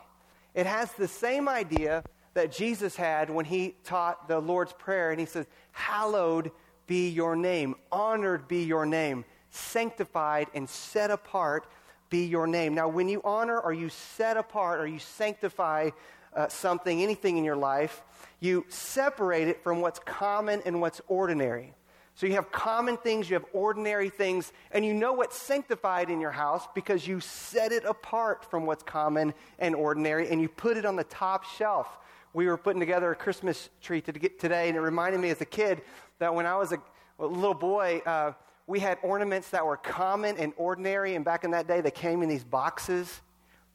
It 0.54 0.66
has 0.66 0.92
the 0.94 1.08
same 1.08 1.50
idea 1.50 2.04
that 2.34 2.52
Jesus 2.52 2.96
had 2.96 3.30
when 3.30 3.46
he 3.46 3.76
taught 3.84 4.28
the 4.28 4.40
Lord's 4.40 4.74
Prayer, 4.74 5.12
and 5.12 5.20
he 5.20 5.26
says, 5.26 5.46
Hallowed 5.72 6.52
be 6.88 7.10
your 7.10 7.36
name, 7.36 7.76
honored 7.92 8.48
be 8.48 8.64
your 8.64 8.86
name, 8.86 9.26
sanctified 9.50 10.48
and 10.54 10.68
set 10.68 11.12
apart 11.12 11.68
be 12.10 12.26
your 12.26 12.48
name. 12.48 12.74
Now, 12.74 12.88
when 12.88 13.08
you 13.08 13.22
honor 13.24 13.60
or 13.60 13.74
you 13.74 13.90
set 13.90 14.38
apart 14.38 14.80
or 14.80 14.88
you 14.88 15.00
sanctify 15.00 15.92
uh, 16.36 16.48
something, 16.48 17.02
anything 17.02 17.38
in 17.38 17.44
your 17.44 17.56
life, 17.56 18.02
you 18.40 18.66
separate 18.70 19.48
it 19.48 19.64
from 19.64 19.82
what's 19.82 20.00
common 20.00 20.62
and 20.66 20.82
what's 20.82 21.02
ordinary. 21.08 21.74
So 22.20 22.28
you 22.28 22.34
have 22.34 22.52
common 22.52 22.98
things, 22.98 23.30
you 23.30 23.36
have 23.36 23.46
ordinary 23.54 24.10
things, 24.10 24.52
and 24.72 24.84
you 24.86 24.94
know 24.94 25.14
what's 25.14 25.38
sanctified 25.38 26.10
in 26.10 26.20
your 26.20 26.32
house 26.32 26.68
because 26.76 27.08
you 27.08 27.22
set 27.22 27.72
it 27.72 27.86
apart 27.86 28.44
from 28.52 28.66
what's 28.66 28.84
common 28.84 29.34
and 29.58 29.74
ordinary 29.74 30.28
and 30.28 30.42
you 30.42 30.50
put 30.50 30.76
it 30.76 30.84
on 30.84 30.98
the 30.98 31.06
top 31.06 31.46
shelf. 31.46 31.88
We 32.34 32.48
were 32.48 32.58
putting 32.58 32.82
together 32.82 33.10
a 33.10 33.16
Christmas 33.16 33.70
tree 33.82 34.02
today, 34.02 34.68
and 34.68 34.76
it 34.76 34.82
reminded 34.82 35.22
me 35.22 35.30
as 35.30 35.40
a 35.40 35.46
kid 35.46 35.82
that 36.18 36.36
when 36.36 36.46
I 36.46 36.58
was 36.58 36.74
a, 36.74 36.82
a 37.20 37.26
little 37.26 37.54
boy, 37.54 38.02
uh, 38.06 38.34
we 38.68 38.82
had 38.82 38.98
ornaments 39.02 39.52
that 39.52 39.66
were 39.66 39.78
common 39.78 40.36
and 40.36 40.52
ordinary, 40.58 41.16
and 41.16 41.24
back 41.24 41.46
in 41.46 41.52
that 41.52 41.70
day, 41.70 41.80
they 41.80 41.90
came 41.90 42.22
in 42.22 42.28
these 42.28 42.44
boxes. 42.44 43.22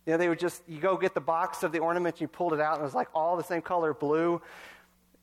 You 0.05 0.13
know, 0.13 0.19
they 0.19 0.29
would 0.29 0.39
just, 0.39 0.63
you 0.69 0.81
go 0.81 0.99
get 0.99 1.15
the 1.15 1.21
box 1.23 1.63
of 1.63 1.73
the 1.73 1.79
ornaments, 1.79 2.21
you 2.21 2.29
pulled 2.29 2.53
it 2.53 2.61
out, 2.61 2.75
and 2.75 2.83
it 2.83 2.85
was 2.85 2.95
like 2.95 3.09
all 3.15 3.39
the 3.39 3.43
same 3.43 3.63
color 3.63 3.95
blue. 3.95 4.43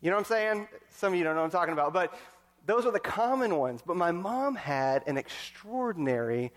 You 0.01 0.09
know 0.09 0.15
what 0.15 0.21
I'm 0.21 0.25
saying? 0.25 0.67
Some 0.89 1.13
of 1.13 1.19
you 1.19 1.23
don't 1.23 1.35
know 1.35 1.41
what 1.41 1.45
I'm 1.45 1.51
talking 1.51 1.73
about. 1.73 1.93
But 1.93 2.19
those 2.65 2.85
are 2.85 2.91
the 2.91 2.99
common 2.99 3.55
ones. 3.55 3.81
But 3.85 3.97
my 3.97 4.11
mom 4.11 4.55
had 4.55 5.03
an 5.07 5.17
extraordinary 5.17 6.51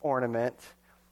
ornament 0.00 0.58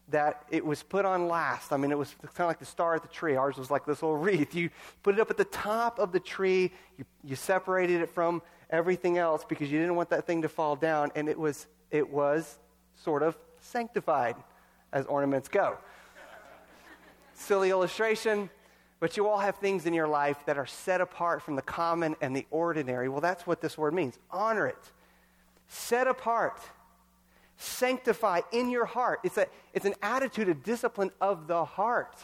that 0.08 0.44
it 0.50 0.64
was 0.64 0.82
put 0.82 1.04
on 1.04 1.26
last. 1.28 1.72
I 1.72 1.76
mean, 1.76 1.90
it 1.90 1.98
was 1.98 2.14
kind 2.20 2.40
of 2.40 2.46
like 2.46 2.60
the 2.60 2.64
star 2.66 2.94
at 2.94 3.02
the 3.02 3.08
tree. 3.08 3.34
Ours 3.34 3.56
was 3.56 3.70
like 3.70 3.84
this 3.84 4.02
little 4.02 4.16
wreath. 4.16 4.54
You 4.54 4.70
put 5.02 5.14
it 5.14 5.20
up 5.20 5.30
at 5.30 5.36
the 5.36 5.44
top 5.44 5.98
of 5.98 6.12
the 6.12 6.20
tree, 6.20 6.72
you, 6.96 7.04
you 7.24 7.34
separated 7.34 8.00
it 8.02 8.10
from 8.10 8.40
everything 8.70 9.18
else 9.18 9.44
because 9.44 9.70
you 9.70 9.78
didn't 9.78 9.96
want 9.96 10.10
that 10.10 10.26
thing 10.26 10.42
to 10.42 10.48
fall 10.48 10.76
down, 10.76 11.10
and 11.16 11.28
it 11.28 11.38
was, 11.38 11.66
it 11.90 12.08
was 12.08 12.58
sort 12.94 13.22
of 13.22 13.36
sanctified 13.60 14.36
as 14.92 15.06
ornaments 15.06 15.48
go 15.48 15.76
silly 17.36 17.70
illustration, 17.70 18.50
but 18.98 19.16
you 19.16 19.28
all 19.28 19.38
have 19.38 19.56
things 19.56 19.86
in 19.86 19.92
your 19.92 20.08
life 20.08 20.38
that 20.46 20.56
are 20.56 20.66
set 20.66 21.00
apart 21.00 21.42
from 21.42 21.56
the 21.56 21.62
common 21.62 22.16
and 22.20 22.34
the 22.34 22.46
ordinary. 22.50 23.08
Well, 23.08 23.20
that's 23.20 23.46
what 23.46 23.60
this 23.60 23.76
word 23.76 23.94
means. 23.94 24.18
Honor 24.30 24.66
it. 24.66 24.92
Set 25.68 26.06
apart. 26.06 26.60
Sanctify 27.58 28.40
in 28.52 28.70
your 28.70 28.86
heart. 28.86 29.20
It's, 29.22 29.36
a, 29.36 29.46
it's 29.74 29.84
an 29.84 29.94
attitude 30.02 30.48
of 30.48 30.62
discipline 30.62 31.10
of 31.20 31.46
the 31.46 31.64
heart. 31.64 32.16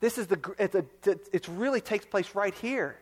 This 0.00 0.18
is 0.18 0.26
the, 0.26 0.38
it's 0.58 0.74
a, 0.74 0.84
it 1.32 1.48
really 1.48 1.80
takes 1.80 2.06
place 2.06 2.34
right 2.34 2.54
here. 2.54 2.98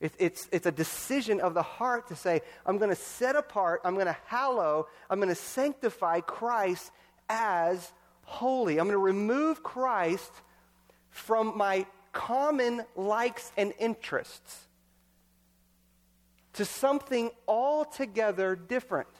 It, 0.00 0.12
it's, 0.18 0.48
it's 0.52 0.66
a 0.66 0.72
decision 0.72 1.40
of 1.40 1.54
the 1.54 1.62
heart 1.62 2.08
to 2.08 2.16
say, 2.16 2.42
I'm 2.66 2.78
going 2.78 2.90
to 2.90 2.96
set 2.96 3.34
apart, 3.34 3.80
I'm 3.84 3.94
going 3.94 4.06
to 4.06 4.16
hallow, 4.26 4.88
I'm 5.08 5.18
going 5.18 5.30
to 5.30 5.34
sanctify 5.34 6.20
Christ 6.20 6.92
as 7.28 7.92
holy. 8.24 8.78
I'm 8.78 8.86
going 8.86 8.92
to 8.92 8.98
remove 8.98 9.62
Christ 9.62 10.30
from 11.10 11.56
my 11.56 11.86
common 12.16 12.82
likes 12.96 13.52
and 13.58 13.74
interests 13.78 14.64
to 16.54 16.64
something 16.64 17.30
altogether 17.46 18.56
different. 18.56 19.10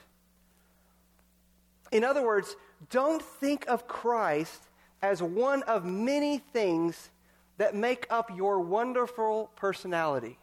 In 1.93 2.05
other 2.05 2.25
words, 2.25 2.57
don't 2.89 3.21
think 3.21 3.67
of 3.69 3.87
Christ 3.87 4.63
as 5.03 5.23
one 5.23 5.63
of 5.65 5.85
many 5.85 6.39
things 6.39 7.11
that 7.59 7.75
make 7.75 8.07
up 8.09 8.35
your 8.35 8.61
wonderful 8.61 9.51
personality. 9.57 10.39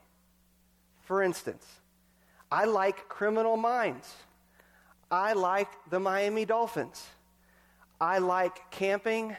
For 1.01 1.24
instance, 1.24 1.65
I 2.51 2.65
like 2.65 3.10
criminal 3.10 3.57
minds. 3.57 4.13
I 5.10 5.33
like 5.33 5.69
the 5.89 6.00
Miami 6.00 6.45
Dolphins. 6.45 7.03
I 8.00 8.19
like 8.19 8.69
camping 8.69 9.36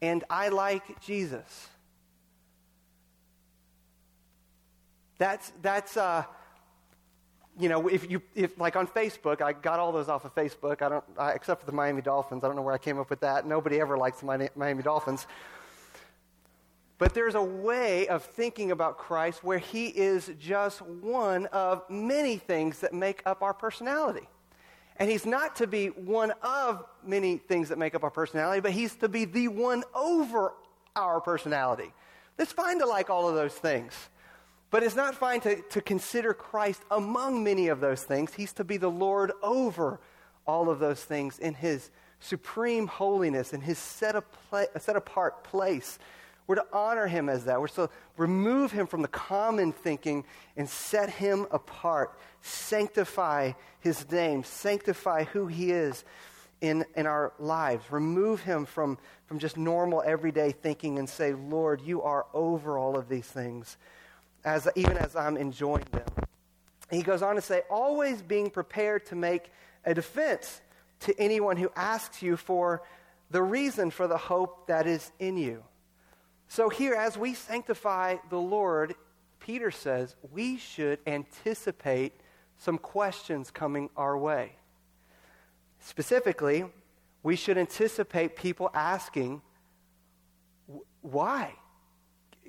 and 0.00 0.22
I 0.30 0.48
like 0.50 1.00
Jesus. 1.00 1.70
That's, 5.18 5.52
that's 5.62 5.96
uh, 5.96 6.24
you 7.58 7.68
know, 7.68 7.88
if 7.88 8.10
you, 8.10 8.20
if, 8.34 8.58
like 8.58 8.76
on 8.76 8.86
Facebook, 8.86 9.40
I 9.40 9.52
got 9.52 9.80
all 9.80 9.92
those 9.92 10.08
off 10.08 10.24
of 10.24 10.34
Facebook. 10.34 10.82
I 10.82 10.88
don't, 10.88 11.04
I, 11.16 11.32
except 11.32 11.60
for 11.60 11.66
the 11.66 11.72
Miami 11.72 12.02
Dolphins. 12.02 12.44
I 12.44 12.48
don't 12.48 12.56
know 12.56 12.62
where 12.62 12.74
I 12.74 12.78
came 12.78 12.98
up 12.98 13.08
with 13.08 13.20
that. 13.20 13.46
Nobody 13.46 13.80
ever 13.80 13.96
likes 13.96 14.20
the 14.20 14.50
Miami 14.54 14.82
Dolphins. 14.82 15.26
But 16.98 17.12
there's 17.12 17.34
a 17.34 17.42
way 17.42 18.08
of 18.08 18.24
thinking 18.24 18.70
about 18.70 18.96
Christ 18.98 19.44
where 19.44 19.58
he 19.58 19.86
is 19.86 20.30
just 20.38 20.80
one 20.80 21.46
of 21.46 21.82
many 21.90 22.36
things 22.38 22.80
that 22.80 22.94
make 22.94 23.22
up 23.26 23.42
our 23.42 23.52
personality. 23.52 24.28
And 24.98 25.10
he's 25.10 25.26
not 25.26 25.56
to 25.56 25.66
be 25.66 25.88
one 25.88 26.32
of 26.42 26.84
many 27.04 27.36
things 27.36 27.68
that 27.68 27.76
make 27.76 27.94
up 27.94 28.02
our 28.02 28.10
personality, 28.10 28.60
but 28.60 28.72
he's 28.72 28.94
to 28.96 29.08
be 29.10 29.26
the 29.26 29.48
one 29.48 29.84
over 29.94 30.54
our 30.94 31.20
personality. 31.20 31.92
It's 32.38 32.52
fine 32.52 32.78
to 32.78 32.86
like 32.86 33.10
all 33.10 33.28
of 33.28 33.34
those 33.34 33.52
things. 33.52 33.92
But 34.70 34.82
it's 34.82 34.96
not 34.96 35.14
fine 35.14 35.40
to, 35.42 35.62
to 35.62 35.80
consider 35.80 36.34
Christ 36.34 36.82
among 36.90 37.44
many 37.44 37.68
of 37.68 37.80
those 37.80 38.02
things. 38.02 38.34
He's 38.34 38.52
to 38.54 38.64
be 38.64 38.76
the 38.76 38.90
Lord 38.90 39.32
over 39.42 40.00
all 40.46 40.68
of 40.68 40.78
those 40.78 41.02
things 41.02 41.38
in 41.38 41.54
his 41.54 41.90
supreme 42.20 42.86
holiness, 42.86 43.52
in 43.52 43.60
his 43.60 43.78
set, 43.78 44.16
set 44.78 44.96
apart 44.96 45.44
place 45.44 45.98
we're 46.46 46.56
to 46.56 46.66
honor 46.72 47.06
him 47.06 47.28
as 47.28 47.44
that. 47.46 47.60
We're 47.60 47.68
to 47.68 47.90
remove 48.16 48.70
him 48.72 48.86
from 48.86 49.02
the 49.02 49.08
common 49.08 49.72
thinking 49.72 50.24
and 50.56 50.68
set 50.68 51.10
him 51.10 51.46
apart. 51.50 52.16
Sanctify 52.40 53.52
his 53.80 54.08
name, 54.10 54.44
sanctify 54.44 55.24
who 55.24 55.48
he 55.48 55.72
is 55.72 56.04
in, 56.60 56.84
in 56.94 57.06
our 57.06 57.32
lives. 57.38 57.84
Remove 57.90 58.42
him 58.42 58.64
from, 58.64 58.98
from 59.26 59.38
just 59.38 59.56
normal 59.56 60.02
everyday 60.06 60.52
thinking 60.52 60.98
and 60.98 61.08
say, 61.08 61.32
Lord, 61.32 61.80
you 61.80 62.02
are 62.02 62.26
over 62.32 62.78
all 62.78 62.96
of 62.96 63.08
these 63.08 63.26
things, 63.26 63.76
as, 64.46 64.68
even 64.76 64.96
as 64.96 65.16
I'm 65.16 65.36
enjoying 65.36 65.84
them. 65.90 66.06
He 66.90 67.02
goes 67.02 67.20
on 67.20 67.34
to 67.34 67.42
say, 67.42 67.62
always 67.68 68.22
being 68.22 68.48
prepared 68.48 69.04
to 69.06 69.16
make 69.16 69.50
a 69.84 69.92
defense 69.92 70.62
to 71.00 71.20
anyone 71.20 71.56
who 71.56 71.70
asks 71.74 72.22
you 72.22 72.36
for 72.36 72.82
the 73.30 73.42
reason 73.42 73.90
for 73.90 74.06
the 74.06 74.16
hope 74.16 74.68
that 74.68 74.86
is 74.86 75.10
in 75.18 75.36
you. 75.36 75.64
So, 76.48 76.68
here, 76.68 76.94
as 76.94 77.18
we 77.18 77.34
sanctify 77.34 78.16
the 78.30 78.38
Lord, 78.38 78.94
Peter 79.40 79.72
says 79.72 80.14
we 80.32 80.56
should 80.58 81.00
anticipate 81.08 82.12
some 82.56 82.78
questions 82.78 83.50
coming 83.50 83.90
our 83.96 84.16
way. 84.16 84.52
Specifically, 85.80 86.64
we 87.24 87.34
should 87.34 87.58
anticipate 87.58 88.36
people 88.36 88.70
asking, 88.72 89.42
why? 91.02 91.52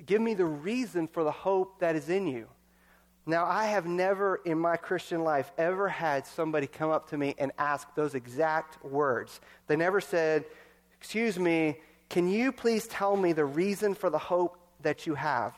Give 0.06 0.20
me 0.20 0.34
the 0.34 0.44
reason 0.44 1.08
for 1.08 1.24
the 1.24 1.30
hope 1.30 1.80
that 1.80 1.96
is 1.96 2.08
in 2.08 2.26
you. 2.26 2.48
Now, 3.26 3.44
I 3.44 3.66
have 3.66 3.86
never 3.86 4.36
in 4.36 4.58
my 4.58 4.76
Christian 4.76 5.22
life 5.22 5.52
ever 5.58 5.86
had 5.86 6.26
somebody 6.26 6.66
come 6.66 6.90
up 6.90 7.10
to 7.10 7.18
me 7.18 7.34
and 7.38 7.52
ask 7.58 7.94
those 7.94 8.14
exact 8.14 8.82
words. 8.82 9.40
They 9.66 9.76
never 9.76 10.00
said, 10.00 10.46
Excuse 10.98 11.38
me, 11.38 11.76
can 12.08 12.26
you 12.26 12.50
please 12.52 12.86
tell 12.86 13.16
me 13.16 13.34
the 13.34 13.44
reason 13.44 13.94
for 13.94 14.08
the 14.08 14.18
hope 14.18 14.58
that 14.80 15.06
you 15.06 15.14
have? 15.14 15.54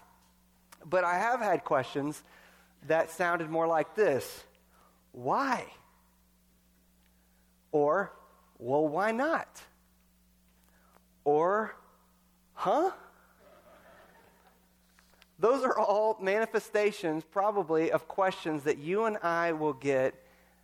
But 0.85 1.05
I 1.05 1.19
have 1.19 1.41
had 1.41 1.63
questions 1.63 2.25
that 2.89 3.11
sounded 3.11 3.49
more 3.51 3.69
like 3.69 3.95
this 3.95 4.45
Why? 5.13 5.65
Or, 7.71 8.13
Well, 8.59 8.89
why 8.89 9.13
not? 9.13 9.63
Or, 11.25 11.77
Huh? 12.55 12.91
Those 15.41 15.65
are 15.65 15.79
all 15.79 16.19
manifestations, 16.21 17.25
probably, 17.25 17.91
of 17.91 18.07
questions 18.07 18.65
that 18.65 18.77
you 18.77 19.07
and 19.07 19.17
I 19.23 19.53
will 19.53 19.73
get 19.73 20.15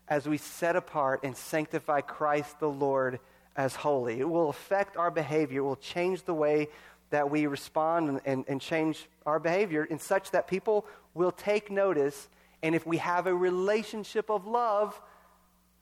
as 0.07 0.29
we 0.29 0.37
set 0.37 0.77
apart 0.77 1.21
and 1.25 1.35
sanctify 1.35 2.03
Christ 2.03 2.61
the 2.61 2.69
Lord 2.69 3.19
as 3.57 3.75
holy. 3.75 4.21
It 4.21 4.29
will 4.29 4.51
affect 4.51 4.99
our 4.99 5.11
behavior, 5.11 5.61
it 5.61 5.65
will 5.65 5.77
change 5.77 6.25
the 6.25 6.35
way 6.35 6.69
that 7.09 7.31
we 7.31 7.47
respond 7.47 8.11
and, 8.11 8.21
and, 8.27 8.45
and, 8.49 8.61
change 8.61 9.07
our 9.25 9.39
behavior 9.39 9.85
in 9.85 9.99
such 9.99 10.33
that 10.33 10.49
people 10.49 10.85
will 11.15 11.31
take 11.31 11.71
notice. 11.71 12.29
And 12.63 12.75
if 12.75 12.85
we 12.85 12.99
have 12.99 13.27
a 13.27 13.35
relationship 13.35 14.29
of 14.29 14.47
love 14.47 15.01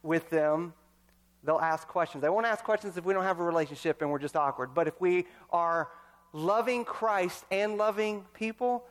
with 0.03 0.29
them, 0.31 0.75
they'll 1.43 1.59
ask 1.59 1.89
questions. 1.89 2.23
They 2.23 2.29
won't 2.29 2.47
ask 2.47 2.63
questions 2.63 2.97
if 2.97 3.05
we 3.05 3.15
don't 3.15 3.25
have 3.25 3.41
a 3.41 3.43
relationship 3.43 4.03
and 4.03 4.11
we're 4.11 4.19
just 4.19 4.37
awkward. 4.37 4.75
But 4.75 4.87
if 4.87 5.01
we 5.01 5.27
are 5.51 5.89
loving 6.35 6.85
Christ 6.85 7.45
and 7.51 7.79
loving 7.79 8.27
people, 8.35 8.85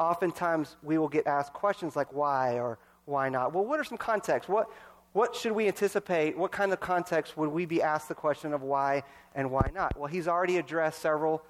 oftentimes 0.00 0.76
we 0.82 0.98
will 0.98 1.08
get 1.08 1.26
asked 1.26 1.52
questions 1.52 1.94
like 1.94 2.12
why 2.12 2.58
or 2.58 2.78
why 3.04 3.28
not. 3.28 3.52
Well, 3.52 3.64
what 3.64 3.78
are 3.78 3.84
some 3.84 3.98
contexts? 3.98 4.48
What, 4.48 4.70
what 5.12 5.36
should 5.36 5.52
we 5.52 5.68
anticipate? 5.68 6.36
What 6.36 6.50
kind 6.50 6.72
of 6.72 6.80
context 6.80 7.36
would 7.36 7.50
we 7.50 7.66
be 7.66 7.82
asked 7.82 8.08
the 8.08 8.14
question 8.14 8.52
of 8.52 8.62
why 8.62 9.02
and 9.34 9.50
why 9.50 9.70
not? 9.74 9.96
Well, 9.98 10.08
he's 10.08 10.26
already 10.26 10.56
addressed 10.56 11.00
several, 11.00 11.44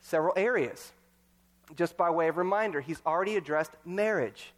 several 0.00 0.32
areas. 0.36 0.92
Just 1.76 1.96
by 1.96 2.10
way 2.10 2.28
of 2.28 2.36
reminder, 2.36 2.80
he's 2.80 3.02
already 3.04 3.36
addressed 3.36 3.72
marriage. 3.84 4.52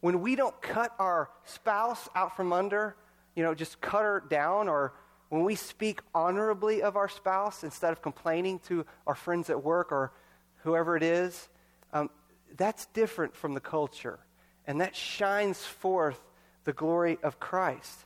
When 0.00 0.20
we 0.20 0.36
don't 0.36 0.60
cut 0.60 0.92
our 0.98 1.30
spouse 1.44 2.08
out 2.14 2.36
from 2.36 2.52
under, 2.52 2.94
you 3.34 3.42
know, 3.42 3.54
just 3.54 3.80
cut 3.80 4.02
her 4.02 4.22
down 4.28 4.68
or 4.68 4.92
when 5.28 5.44
we 5.44 5.54
speak 5.54 6.00
honorably 6.14 6.82
of 6.82 6.96
our 6.96 7.08
spouse 7.08 7.64
instead 7.64 7.92
of 7.92 8.02
complaining 8.02 8.58
to 8.60 8.86
our 9.06 9.14
friends 9.14 9.50
at 9.50 9.62
work 9.62 9.92
or 9.92 10.12
whoever 10.62 10.96
it 10.96 11.02
is, 11.02 11.48
um, 11.92 12.10
that's 12.56 12.86
different 12.86 13.36
from 13.36 13.54
the 13.54 13.60
culture. 13.60 14.18
And 14.66 14.80
that 14.80 14.96
shines 14.96 15.62
forth 15.62 16.20
the 16.64 16.72
glory 16.72 17.18
of 17.22 17.40
Christ. 17.40 18.04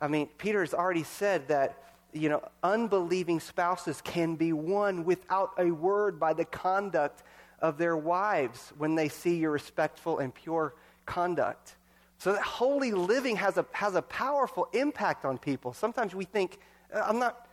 I 0.00 0.08
mean, 0.08 0.28
Peter 0.38 0.60
has 0.60 0.74
already 0.74 1.04
said 1.04 1.48
that, 1.48 1.82
you 2.12 2.28
know, 2.28 2.42
unbelieving 2.62 3.40
spouses 3.40 4.00
can 4.00 4.36
be 4.36 4.52
won 4.52 5.04
without 5.04 5.52
a 5.58 5.70
word 5.70 6.18
by 6.18 6.32
the 6.32 6.44
conduct 6.44 7.22
of 7.60 7.78
their 7.78 7.96
wives 7.96 8.72
when 8.78 8.94
they 8.94 9.08
see 9.08 9.36
your 9.36 9.50
respectful 9.50 10.18
and 10.18 10.34
pure 10.34 10.74
conduct. 11.04 11.76
So 12.20 12.34
that 12.34 12.42
holy 12.42 12.92
living 12.92 13.36
has 13.36 13.56
a, 13.56 13.64
has 13.72 13.94
a 13.94 14.02
powerful 14.02 14.68
impact 14.74 15.24
on 15.24 15.38
people. 15.38 15.72
Sometimes 15.72 16.14
we 16.14 16.26
think, 16.26 16.58
uh, 16.94 17.00
I'm 17.00 17.18
not, 17.18 17.48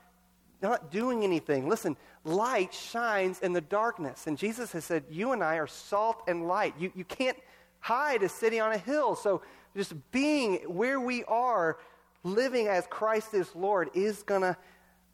not 0.62 0.91
doing 0.91 1.24
anything. 1.24 1.69
Listen, 1.69 1.95
light 2.25 2.74
shines 2.74 3.39
in 3.39 3.53
the 3.53 3.62
darkness. 3.62 4.27
And 4.27 4.38
Jesus 4.38 4.74
has 4.74 4.83
said, 4.83 5.05
You 5.09 5.31
and 5.31 5.41
I 5.41 5.55
are 5.55 5.67
salt 5.67 6.21
and 6.27 6.50
light. 6.50 6.74
You, 6.77 6.91
you 6.95 7.05
can't 7.05 7.38
hide 7.79 8.24
a 8.24 8.29
city 8.29 8.59
on 8.59 8.74
a 8.74 8.77
hill. 8.77 9.15
So 9.15 9.41
just 9.74 9.93
being 10.12 10.55
where 10.67 11.00
we 11.00 11.24
are, 11.24 11.77
living 12.25 12.67
as 12.67 12.86
Christ 12.88 13.34
is 13.34 13.56
Lord, 13.56 13.89
is 13.93 14.21
going 14.23 14.41
to 14.41 14.58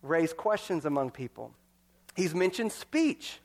raise 0.01 0.33
questions 0.33 0.85
among 0.85 1.11
people. 1.11 1.53
He's 2.15 2.33
mentioned 2.33 2.71
speech. 2.71 3.37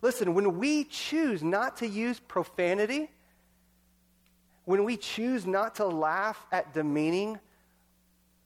Listen, 0.00 0.32
when 0.32 0.58
we 0.58 0.84
choose 0.84 1.42
not 1.42 1.76
to 1.78 1.86
use 1.86 2.20
profanity, 2.20 3.10
when 4.66 4.84
we 4.84 4.96
choose 4.96 5.46
not 5.46 5.76
to 5.76 5.86
laugh 5.86 6.44
at 6.52 6.74
demeaning 6.74 7.38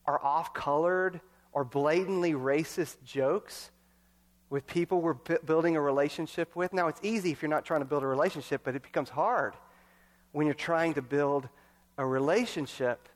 or 0.06 0.24
off 0.24 0.54
colored 0.54 1.20
or 1.52 1.64
blatantly 1.64 2.34
racist 2.34 3.02
jokes 3.04 3.70
with 4.50 4.66
people 4.66 5.00
we're 5.00 5.14
b- 5.14 5.36
building 5.46 5.76
a 5.76 5.80
relationship 5.80 6.54
with, 6.54 6.72
now 6.72 6.88
it's 6.88 7.00
easy 7.02 7.32
if 7.32 7.40
you're 7.40 7.48
not 7.48 7.64
trying 7.64 7.80
to 7.80 7.86
build 7.86 8.02
a 8.02 8.06
relationship, 8.06 8.60
but 8.64 8.76
it 8.76 8.82
becomes 8.82 9.08
hard 9.08 9.54
when 10.32 10.46
you're 10.46 10.54
trying 10.54 10.92
to 10.94 11.02
build 11.02 11.48
a 11.96 12.04
relationship 12.04 13.08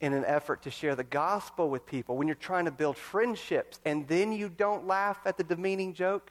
in 0.00 0.12
an 0.12 0.24
effort 0.24 0.62
to 0.62 0.70
share 0.70 0.94
the 0.94 1.04
gospel 1.04 1.68
with 1.68 1.84
people, 1.86 2.16
when 2.16 2.28
you're 2.28 2.34
trying 2.36 2.66
to 2.66 2.70
build 2.70 2.96
friendships, 2.96 3.80
and 3.84 4.06
then 4.06 4.32
you 4.32 4.48
don't 4.48 4.86
laugh 4.86 5.18
at 5.24 5.36
the 5.36 5.44
demeaning 5.44 5.92
joke, 5.92 6.30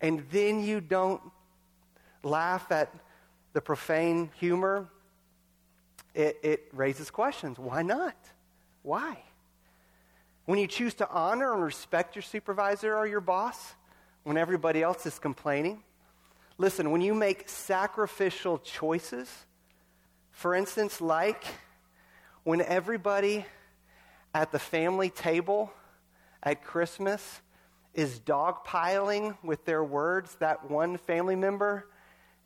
and 0.00 0.24
then 0.30 0.62
you 0.62 0.80
don't 0.80 1.20
laugh 2.22 2.70
at 2.72 2.94
the 3.52 3.60
profane 3.60 4.30
humor, 4.36 4.88
it, 6.14 6.38
it 6.42 6.68
raises 6.72 7.10
questions. 7.10 7.58
Why 7.58 7.82
not? 7.82 8.16
Why? 8.82 9.22
When 10.46 10.58
you 10.58 10.66
choose 10.66 10.94
to 10.94 11.10
honor 11.10 11.52
and 11.52 11.62
respect 11.62 12.16
your 12.16 12.22
supervisor 12.22 12.96
or 12.96 13.06
your 13.06 13.20
boss 13.20 13.74
when 14.24 14.36
everybody 14.36 14.82
else 14.82 15.06
is 15.06 15.18
complaining. 15.18 15.82
Listen, 16.56 16.90
when 16.90 17.00
you 17.00 17.14
make 17.14 17.48
sacrificial 17.48 18.58
choices, 18.58 19.30
for 20.32 20.54
instance, 20.54 21.00
like 21.00 21.44
when 22.44 22.60
everybody 22.62 23.44
at 24.34 24.52
the 24.52 24.58
family 24.58 25.10
table 25.10 25.72
at 26.42 26.64
Christmas 26.64 27.40
is 27.94 28.20
dogpiling 28.20 29.36
with 29.42 29.64
their 29.64 29.82
words 29.82 30.34
that 30.36 30.70
one 30.70 30.96
family 30.96 31.36
member, 31.36 31.86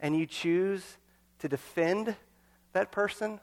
and 0.01 0.16
you 0.16 0.27
choose 0.27 0.96
to 1.38 1.48
defend 1.48 2.16
that 2.72 2.90
person 2.90 3.38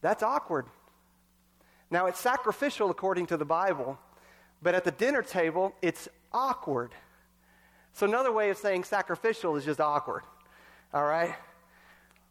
that's 0.00 0.22
awkward. 0.22 0.66
Now, 1.90 2.06
it's 2.06 2.20
sacrificial 2.20 2.90
according 2.90 3.26
to 3.26 3.36
the 3.36 3.44
Bible, 3.44 3.98
but 4.62 4.74
at 4.74 4.84
the 4.84 4.90
dinner 4.90 5.22
table, 5.22 5.74
it's 5.82 6.08
awkward. 6.32 6.92
So, 7.92 8.06
another 8.06 8.32
way 8.32 8.50
of 8.50 8.56
saying 8.58 8.84
sacrificial 8.84 9.56
is 9.56 9.64
just 9.64 9.80
awkward. 9.80 10.22
All 10.92 11.04
right? 11.04 11.34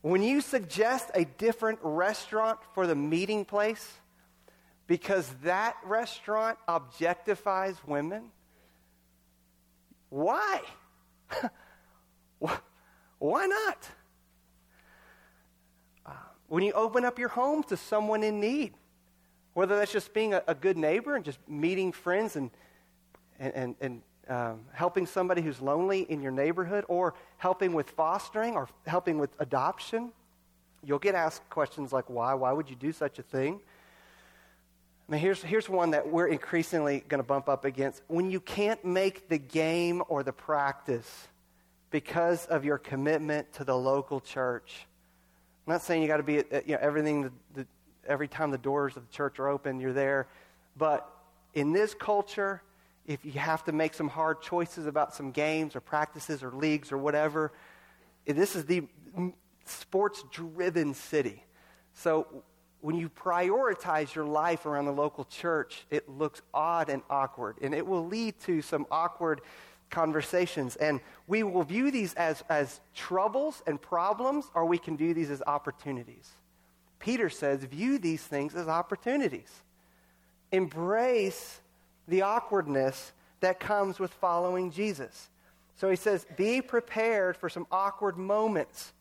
When 0.01 0.21
you 0.21 0.41
suggest 0.41 1.09
a 1.15 1.25
different 1.25 1.79
restaurant 1.81 2.59
for 2.73 2.85
the 2.85 2.95
meeting 2.95 3.45
place 3.45 3.93
because 4.87 5.27
that 5.43 5.75
restaurant 5.83 6.59
objectifies 6.67 7.75
women, 7.87 8.25
why? 10.09 10.61
why 13.17 13.47
not? 13.47 13.89
When 16.47 16.63
you 16.63 16.73
open 16.73 17.05
up 17.05 17.17
your 17.17 17.29
home 17.29 17.63
to 17.63 17.77
someone 17.77 18.23
in 18.23 18.39
need, 18.39 18.73
whether 19.53 19.77
that's 19.77 19.91
just 19.91 20.13
being 20.13 20.33
a, 20.33 20.43
a 20.47 20.55
good 20.55 20.77
neighbor 20.77 21.15
and 21.15 21.25
just 21.25 21.39
meeting 21.47 21.91
friends 21.91 22.35
and, 22.35 22.51
and, 23.39 23.53
and, 23.53 23.75
and 23.81 24.01
um, 24.27 24.59
helping 24.73 25.05
somebody 25.05 25.41
who's 25.41 25.61
lonely 25.61 26.01
in 26.01 26.21
your 26.21 26.31
neighborhood, 26.31 26.83
or 26.87 27.13
helping 27.37 27.73
with 27.73 27.89
fostering 27.91 28.55
or 28.55 28.67
helping 28.87 29.17
with 29.17 29.29
adoption, 29.39 30.11
you'll 30.83 30.99
get 30.99 31.15
asked 31.15 31.47
questions 31.49 31.93
like, 31.93 32.09
why? 32.09 32.33
Why 32.33 32.51
would 32.51 32.69
you 32.69 32.75
do 32.75 32.91
such 32.91 33.19
a 33.19 33.23
thing? 33.23 33.59
I 35.07 35.11
mean, 35.11 35.21
here's, 35.21 35.43
here's 35.43 35.69
one 35.69 35.91
that 35.91 36.07
we're 36.07 36.27
increasingly 36.27 37.03
going 37.07 37.19
to 37.21 37.27
bump 37.27 37.47
up 37.47 37.65
against. 37.65 38.01
When 38.07 38.31
you 38.31 38.39
can't 38.39 38.83
make 38.83 39.29
the 39.29 39.37
game 39.37 40.01
or 40.07 40.23
the 40.23 40.33
practice 40.33 41.27
because 41.91 42.47
of 42.47 42.65
your 42.65 42.79
commitment 42.79 43.53
to 43.53 43.63
the 43.63 43.77
local 43.77 44.19
church, 44.19 44.87
I'm 45.65 45.73
not 45.73 45.81
saying 45.81 46.01
you 46.01 46.07
got 46.07 46.17
to 46.17 46.23
be 46.23 46.37
at, 46.37 46.67
you 46.67 46.73
know, 46.75 46.79
everything, 46.81 47.23
the, 47.23 47.31
the, 47.53 47.67
every 48.07 48.27
time 48.27 48.51
the 48.51 48.57
doors 48.57 48.95
of 48.95 49.07
the 49.07 49.11
church 49.11 49.39
are 49.39 49.47
open, 49.47 49.79
you're 49.79 49.93
there. 49.93 50.27
But 50.77 51.09
in 51.55 51.71
this 51.71 51.95
culture, 51.95 52.61
if 53.07 53.25
you 53.25 53.31
have 53.33 53.63
to 53.65 53.71
make 53.71 53.93
some 53.93 54.07
hard 54.07 54.41
choices 54.41 54.85
about 54.85 55.13
some 55.13 55.31
games 55.31 55.75
or 55.75 55.79
practices 55.79 56.43
or 56.43 56.51
leagues 56.51 56.91
or 56.91 56.97
whatever, 56.97 57.51
eh, 58.27 58.33
this 58.33 58.55
is 58.55 58.65
the 58.65 58.83
sports 59.65 60.23
driven 60.31 60.93
city. 60.93 61.43
So 61.93 62.43
when 62.81 62.95
you 62.95 63.09
prioritize 63.09 64.13
your 64.13 64.25
life 64.25 64.67
around 64.67 64.85
the 64.85 64.91
local 64.91 65.25
church, 65.25 65.87
it 65.89 66.07
looks 66.07 66.43
odd 66.53 66.89
and 66.89 67.01
awkward. 67.09 67.57
And 67.61 67.73
it 67.73 67.87
will 67.87 68.05
lead 68.05 68.39
to 68.41 68.61
some 68.61 68.85
awkward 68.91 69.41
conversations. 69.95 70.75
And 70.75 70.99
we 71.25 71.41
will 71.43 71.63
view 71.63 71.89
these 71.89 72.13
as, 72.15 72.43
as 72.49 72.81
troubles 72.93 73.63
and 73.65 73.81
problems, 73.81 74.45
or 74.53 74.65
we 74.65 74.77
can 74.77 74.97
view 74.97 75.13
these 75.13 75.31
as 75.31 75.41
opportunities. 75.47 76.29
Peter 76.99 77.29
says, 77.29 77.63
view 77.63 77.97
these 77.97 78.21
things 78.21 78.55
as 78.55 78.67
opportunities. 78.67 79.51
Embrace 80.51 81.61
the 82.07 82.21
awkwardness 82.23 83.13
that 83.39 83.59
comes 83.59 83.97
with 83.97 84.11
following 84.13 84.69
Jesus. 84.69 85.29
So 85.77 85.89
he 85.89 85.95
says, 85.95 86.25
be 86.35 86.61
prepared 86.61 87.37
for 87.37 87.49
some 87.49 87.65
awkward 87.71 88.17
moments. 88.17 88.91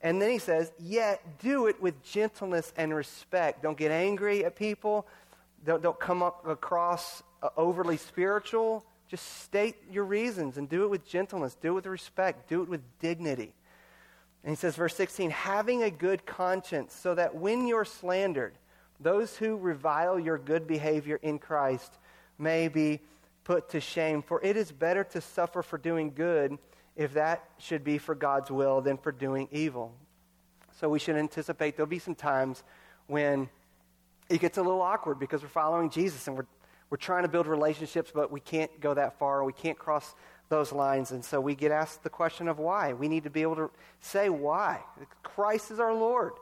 And 0.00 0.20
then 0.20 0.30
he 0.30 0.38
says, 0.38 0.72
yet 0.78 1.20
do 1.40 1.66
it 1.66 1.80
with 1.82 2.02
gentleness 2.02 2.72
and 2.76 2.94
respect. 2.94 3.62
Don't 3.62 3.76
get 3.76 3.90
angry 3.90 4.44
at 4.44 4.56
people. 4.56 5.06
Don't, 5.64 5.82
don't 5.82 6.00
come 6.00 6.22
across 6.22 7.22
uh, 7.42 7.48
overly 7.56 7.96
spiritual. 7.96 8.84
Just 9.12 9.42
state 9.42 9.76
your 9.90 10.06
reasons 10.06 10.56
and 10.56 10.70
do 10.70 10.84
it 10.84 10.88
with 10.88 11.06
gentleness. 11.06 11.54
Do 11.54 11.72
it 11.72 11.74
with 11.74 11.86
respect. 11.86 12.48
Do 12.48 12.62
it 12.62 12.68
with 12.70 12.80
dignity. 12.98 13.52
And 14.42 14.50
he 14.50 14.56
says, 14.56 14.74
verse 14.74 14.96
16, 14.96 15.28
having 15.28 15.82
a 15.82 15.90
good 15.90 16.24
conscience, 16.24 16.94
so 16.94 17.14
that 17.14 17.34
when 17.34 17.66
you're 17.66 17.84
slandered, 17.84 18.54
those 18.98 19.36
who 19.36 19.58
revile 19.58 20.18
your 20.18 20.38
good 20.38 20.66
behavior 20.66 21.20
in 21.20 21.38
Christ 21.38 21.98
may 22.38 22.68
be 22.68 23.00
put 23.44 23.68
to 23.68 23.80
shame. 23.80 24.22
For 24.22 24.42
it 24.42 24.56
is 24.56 24.72
better 24.72 25.04
to 25.04 25.20
suffer 25.20 25.62
for 25.62 25.76
doing 25.76 26.14
good, 26.14 26.56
if 26.96 27.12
that 27.12 27.44
should 27.58 27.84
be 27.84 27.98
for 27.98 28.14
God's 28.14 28.50
will, 28.50 28.80
than 28.80 28.96
for 28.96 29.12
doing 29.12 29.46
evil. 29.52 29.92
So 30.80 30.88
we 30.88 30.98
should 30.98 31.16
anticipate 31.16 31.76
there'll 31.76 31.86
be 31.86 31.98
some 31.98 32.14
times 32.14 32.62
when 33.08 33.50
it 34.30 34.40
gets 34.40 34.56
a 34.56 34.62
little 34.62 34.80
awkward 34.80 35.18
because 35.18 35.42
we're 35.42 35.48
following 35.48 35.90
Jesus 35.90 36.26
and 36.28 36.38
we're, 36.38 36.46
we're 36.92 36.98
trying 36.98 37.22
to 37.22 37.28
build 37.28 37.46
relationships, 37.46 38.12
but 38.14 38.30
we 38.30 38.40
can't 38.40 38.78
go 38.78 38.92
that 38.92 39.18
far. 39.18 39.42
We 39.44 39.54
can't 39.54 39.78
cross 39.78 40.14
those 40.50 40.72
lines. 40.72 41.10
And 41.10 41.24
so 41.24 41.40
we 41.40 41.54
get 41.54 41.72
asked 41.72 42.02
the 42.02 42.10
question 42.10 42.48
of 42.48 42.58
why. 42.58 42.92
We 42.92 43.08
need 43.08 43.24
to 43.24 43.30
be 43.30 43.40
able 43.40 43.56
to 43.56 43.70
say 44.00 44.28
why. 44.28 44.80
Christ 45.22 45.70
is 45.70 45.80
our 45.80 45.94
Lord. 45.94 46.34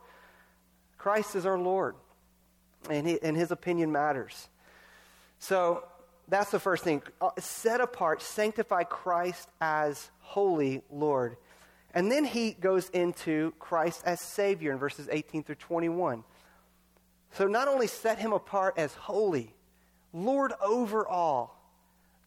Christ 0.98 1.36
is 1.36 1.46
our 1.46 1.56
Lord. 1.56 1.94
And, 2.90 3.06
he, 3.06 3.22
and 3.22 3.36
his 3.36 3.52
opinion 3.52 3.92
matters. 3.92 4.48
So 5.38 5.84
that's 6.26 6.50
the 6.50 6.58
first 6.58 6.82
thing. 6.82 7.02
Uh, 7.20 7.30
set 7.38 7.80
apart, 7.80 8.20
sanctify 8.20 8.82
Christ 8.82 9.48
as 9.60 10.10
holy 10.18 10.82
Lord. 10.90 11.36
And 11.94 12.10
then 12.10 12.24
he 12.24 12.54
goes 12.54 12.88
into 12.88 13.52
Christ 13.60 14.02
as 14.04 14.20
Savior 14.20 14.72
in 14.72 14.78
verses 14.78 15.08
18 15.12 15.44
through 15.44 15.54
21. 15.54 16.24
So 17.34 17.46
not 17.46 17.68
only 17.68 17.86
set 17.86 18.18
him 18.18 18.32
apart 18.32 18.74
as 18.78 18.92
holy, 18.94 19.54
Lord 20.12 20.52
over 20.62 21.06
all, 21.06 21.56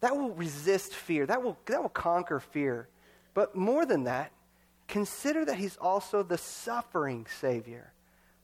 that 0.02 0.16
will 0.16 0.32
resist 0.32 0.94
fear, 0.94 1.26
that 1.26 1.44
will, 1.44 1.58
that 1.66 1.82
will 1.82 1.90
conquer 1.90 2.40
fear. 2.40 2.88
But 3.34 3.56
more 3.56 3.86
than 3.86 4.04
that, 4.06 4.32
consider 4.88 5.46
that 5.46 5.56
he's 5.56 5.78
also 5.78 6.24
the 6.24 6.38
suffering 6.38 7.26
Savior. 7.40 7.92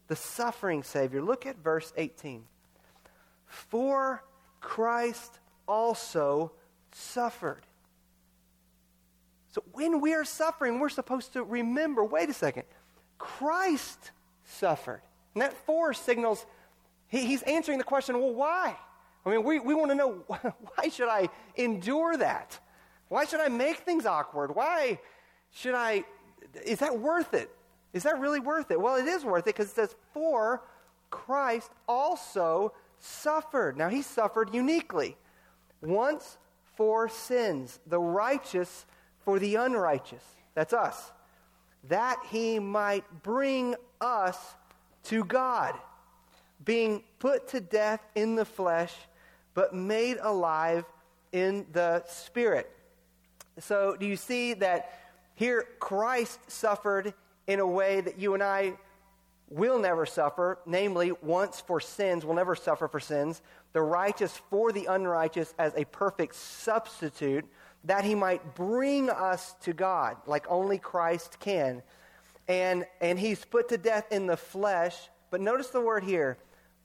The 0.08 0.15
suffering 0.15 0.84
Savior. 0.84 1.21
Look 1.21 1.45
at 1.45 1.58
verse 1.58 1.93
18. 1.95 2.43
For 3.45 4.23
Christ 4.62 5.39
also 5.67 6.52
suffered. 6.91 7.62
So 9.52 9.63
when 9.73 10.02
we 10.02 10.13
are 10.13 10.25
suffering, 10.25 10.80
we're 10.80 10.89
supposed 10.89 11.34
to 11.34 11.43
remember 11.43 12.04
wait 12.04 12.30
a 12.30 12.34
second, 12.34 12.63
Christ 13.17 14.12
suffered. 14.45 15.02
And 15.34 15.41
that 15.41 15.54
for 15.65 15.93
signals 15.93 16.45
he, 17.10 17.25
he's 17.25 17.41
answering 17.43 17.80
the 17.80 17.84
question 17.84 18.19
well, 18.19 18.34
why? 18.34 18.78
I 19.26 19.32
mean, 19.32 19.44
we, 19.44 19.60
we 19.60 19.74
want 19.74 19.92
to 19.92 19.96
know 19.96 20.12
why 20.28 20.90
should 20.90 21.10
I 21.10 21.30
endure 21.56 22.18
that? 22.18 22.60
Why 23.10 23.26
should 23.26 23.40
I 23.40 23.50
make 23.50 23.78
things 23.78 24.06
awkward? 24.06 24.56
Why 24.56 25.00
should 25.52 25.76
I? 25.76 26.04
Is 26.66 26.80
that 26.80 27.00
worth 27.00 27.34
it? 27.34 27.52
Is 27.94 28.04
that 28.04 28.20
really 28.20 28.40
worth 28.40 28.72
it? 28.72 28.80
Well, 28.80 28.96
it 28.96 29.06
is 29.06 29.26
worth 29.26 29.48
it 29.48 29.56
because 29.56 29.68
it 29.68 29.76
says, 29.76 29.96
For 30.14 30.62
Christ 31.10 31.72
also 31.88 32.74
suffered. 33.00 33.78
Now, 33.78 33.90
he 33.90 34.02
suffered 34.02 34.54
uniquely. 34.54 35.18
Once 35.82 36.38
for 36.76 37.10
sins, 37.10 37.80
the 37.88 38.00
righteous 38.00 38.86
for 39.24 39.40
the 39.40 39.56
unrighteous. 39.56 40.24
That's 40.54 40.74
us. 40.74 41.12
That 41.86 42.20
he 42.30 42.60
might 42.60 43.06
bring 43.24 43.76
us 44.02 44.56
to 45.04 45.24
God, 45.24 45.76
being 46.64 47.04
put 47.20 47.48
to 47.50 47.62
death 47.62 48.06
in 48.16 48.36
the 48.36 48.46
flesh, 48.46 48.94
but 49.60 49.76
made 49.76 50.15
alive 50.22 50.86
in 51.34 51.65
the 51.74 52.02
spirit. 52.08 52.72
So, 53.58 53.98
do 54.00 54.06
you 54.06 54.15
see 54.15 54.54
that 54.54 54.98
here 55.36 55.65
Christ 55.82 56.39
suffered 56.50 57.13
in 57.45 57.60
a 57.60 57.67
way 57.67 58.00
that 58.00 58.17
you 58.17 58.36
and 58.36 58.41
I 58.41 58.76
will 59.50 59.78
never 59.78 60.06
suffer, 60.06 60.60
namely, 60.65 61.12
once 61.22 61.60
for 61.60 61.82
sins, 61.82 62.24
will 62.24 62.36
never 62.36 62.56
suffer 62.56 62.88
for 62.88 63.02
sins, 63.02 63.41
the 63.74 63.82
righteous 63.82 64.39
for 64.50 64.72
the 64.72 64.86
unrighteous 64.86 65.54
as 65.60 65.74
a 65.76 65.84
perfect 65.84 66.36
substitute, 66.36 67.43
that 67.84 68.06
he 68.06 68.15
might 68.15 68.56
bring 68.56 69.10
us 69.10 69.56
to 69.63 69.74
God 69.74 70.15
like 70.26 70.45
only 70.48 70.78
Christ 70.78 71.38
can. 71.41 71.84
And, 72.48 72.86
and 73.02 73.19
he's 73.19 73.43
put 73.43 73.67
to 73.67 73.78
death 73.78 74.10
in 74.10 74.26
the 74.26 74.38
flesh, 74.38 74.95
but 75.32 75.41
notice 75.41 75.67
the 75.67 75.82
word 75.82 76.06
here, 76.06 76.38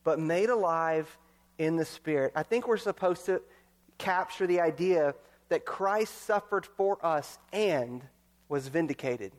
but 0.02 0.18
made 0.18 0.50
alive 0.50 1.16
in 1.58 1.76
the 1.76 1.84
spirit. 1.84 2.32
I 2.34 2.42
think 2.42 2.66
we're 2.66 2.76
supposed 2.76 3.26
to 3.26 3.42
capture 3.98 4.46
the 4.46 4.60
idea 4.60 5.14
that 5.48 5.64
Christ 5.64 6.22
suffered 6.22 6.66
for 6.66 7.04
us 7.04 7.38
and 7.52 8.02
was 8.48 8.68
vindicated. 8.68 9.32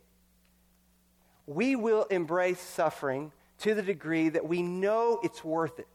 We 1.48 1.76
will 1.76 2.04
embrace 2.06 2.60
suffering 2.60 3.32
to 3.60 3.74
the 3.74 3.82
degree 3.82 4.30
that 4.30 4.48
we 4.48 4.62
know 4.62 5.20
it's 5.24 5.44
worth 5.44 5.80
it. 5.80 5.88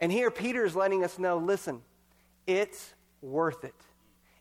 And 0.00 0.10
here 0.10 0.30
Peter 0.30 0.64
is 0.64 0.74
letting 0.74 1.04
us 1.04 1.18
know 1.18 1.38
listen, 1.38 1.82
it's 2.46 2.94
worth 3.20 3.64
it. 3.64 3.74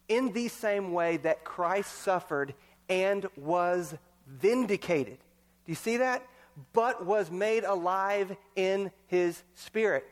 In 0.07 0.33
the 0.33 0.47
same 0.47 0.91
way 0.91 1.17
that 1.17 1.43
Christ 1.43 1.93
suffered 1.99 2.53
and 2.89 3.25
was 3.37 3.95
vindicated. 4.27 5.17
Do 5.65 5.71
you 5.71 5.75
see 5.75 5.97
that? 5.97 6.25
But 6.73 7.05
was 7.05 7.31
made 7.31 7.63
alive 7.63 8.35
in 8.55 8.91
his 9.07 9.41
spirit. 9.55 10.05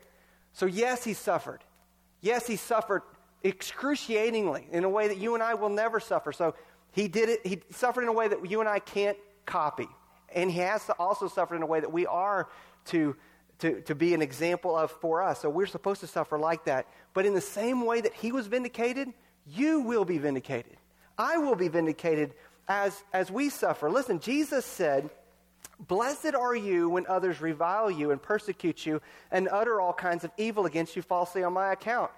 So, 0.52 0.66
yes, 0.66 1.04
he 1.04 1.14
suffered. 1.14 1.60
Yes, 2.20 2.46
he 2.46 2.56
suffered 2.56 3.02
excruciatingly 3.42 4.68
in 4.72 4.84
a 4.84 4.88
way 4.88 5.08
that 5.08 5.18
you 5.18 5.34
and 5.34 5.42
I 5.42 5.54
will 5.54 5.68
never 5.68 6.00
suffer. 6.00 6.32
So, 6.32 6.54
he 6.92 7.08
did 7.08 7.28
it, 7.28 7.46
he 7.46 7.60
suffered 7.70 8.02
in 8.02 8.08
a 8.08 8.12
way 8.12 8.28
that 8.28 8.48
you 8.50 8.60
and 8.60 8.68
I 8.68 8.80
can't 8.80 9.16
copy. 9.46 9.88
And 10.34 10.50
he 10.50 10.60
has 10.60 10.84
to 10.86 10.92
also 10.94 11.28
suffer 11.28 11.54
in 11.54 11.62
a 11.62 11.66
way 11.66 11.80
that 11.80 11.92
we 11.92 12.06
are 12.06 12.48
to 12.86 13.16
to, 13.60 13.80
to 13.82 13.94
be 13.94 14.14
an 14.14 14.22
example 14.22 14.74
of 14.74 14.90
for 14.90 15.22
us. 15.22 15.40
So 15.40 15.48
we're 15.48 15.66
supposed 15.66 16.00
to 16.00 16.06
suffer 16.06 16.38
like 16.38 16.64
that. 16.64 16.86
But 17.14 17.26
in 17.26 17.34
the 17.34 17.40
same 17.40 17.84
way 17.86 18.00
that 18.00 18.14
he 18.14 18.32
was 18.32 18.46
vindicated, 18.46 19.12
you 19.46 19.80
will 19.80 20.04
be 20.04 20.18
vindicated. 20.18 20.76
I 21.16 21.36
will 21.36 21.56
be 21.56 21.68
vindicated 21.68 22.34
as, 22.68 23.04
as 23.12 23.30
we 23.30 23.50
suffer. 23.50 23.90
Listen, 23.90 24.18
Jesus 24.18 24.64
said, 24.64 25.10
Blessed 25.88 26.34
are 26.34 26.54
you 26.54 26.90
when 26.90 27.06
others 27.06 27.40
revile 27.40 27.90
you 27.90 28.10
and 28.10 28.22
persecute 28.22 28.84
you 28.84 29.00
and 29.30 29.48
utter 29.50 29.80
all 29.80 29.94
kinds 29.94 30.24
of 30.24 30.30
evil 30.36 30.66
against 30.66 30.94
you 30.94 31.00
falsely 31.00 31.42
on 31.42 31.54
my 31.54 31.72
account. 31.72 32.10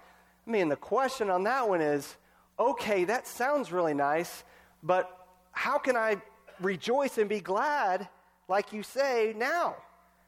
I 0.45 0.51
mean, 0.51 0.67
the 0.67 0.75
question 0.75 1.29
on 1.29 1.43
that 1.43 1.69
one 1.69 1.81
is 1.81 2.17
okay, 2.59 3.05
that 3.05 3.25
sounds 3.25 3.71
really 3.71 3.93
nice, 3.93 4.43
but 4.83 5.27
how 5.51 5.77
can 5.77 5.95
I 5.95 6.17
rejoice 6.59 7.17
and 7.17 7.27
be 7.27 7.39
glad, 7.39 8.07
like 8.47 8.73
you 8.73 8.83
say, 8.83 9.33
now? 9.35 9.75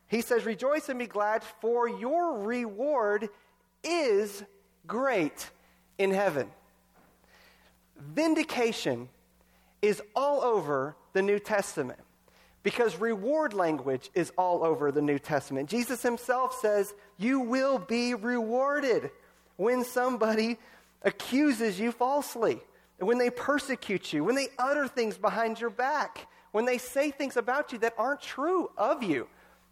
He 0.07 0.21
says, 0.21 0.45
Rejoice 0.45 0.89
and 0.89 0.97
be 0.97 1.07
glad, 1.07 1.43
for 1.61 1.87
your 1.87 2.39
reward 2.39 3.29
is 3.83 4.43
great 4.87 5.49
in 5.97 6.11
heaven. 6.11 6.49
Vindication 7.97 9.09
is 9.81 10.01
all 10.15 10.41
over 10.41 10.95
the 11.13 11.21
New 11.21 11.39
Testament 11.39 11.99
because 12.65 12.99
reward 12.99 13.53
language 13.53 14.09
is 14.15 14.33
all 14.39 14.63
over 14.63 14.91
the 14.91 15.01
New 15.01 15.19
Testament. 15.19 15.69
Jesus 15.69 16.01
himself 16.01 16.57
says, 16.59 16.95
You 17.15 17.41
will 17.41 17.77
be 17.77 18.15
rewarded 18.15 19.11
when 19.55 19.83
somebody 19.83 20.57
accuses 21.03 21.79
you 21.79 21.91
falsely, 21.91 22.59
when 22.97 23.19
they 23.19 23.29
persecute 23.29 24.11
you, 24.11 24.23
when 24.23 24.33
they 24.33 24.47
utter 24.57 24.87
things 24.87 25.15
behind 25.15 25.59
your 25.59 25.69
back, 25.69 26.27
when 26.53 26.65
they 26.65 26.79
say 26.79 27.11
things 27.11 27.37
about 27.37 27.71
you 27.71 27.77
that 27.77 27.93
aren't 27.99 28.21
true 28.21 28.71
of 28.79 29.03
you. 29.03 29.27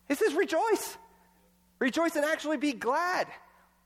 He 0.08 0.14
says, 0.14 0.36
rejoice. 0.36 0.96
Rejoice 1.80 2.16
and 2.16 2.24
actually 2.24 2.58
be 2.58 2.74
glad. 2.74 3.26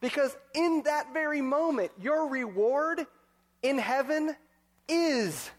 Because 0.02 0.36
in 0.54 0.82
that 0.84 1.14
very 1.14 1.40
moment, 1.40 1.92
your 1.98 2.28
reward 2.28 3.08
in 3.64 3.78
heaven 3.78 4.36
is. 4.90 5.50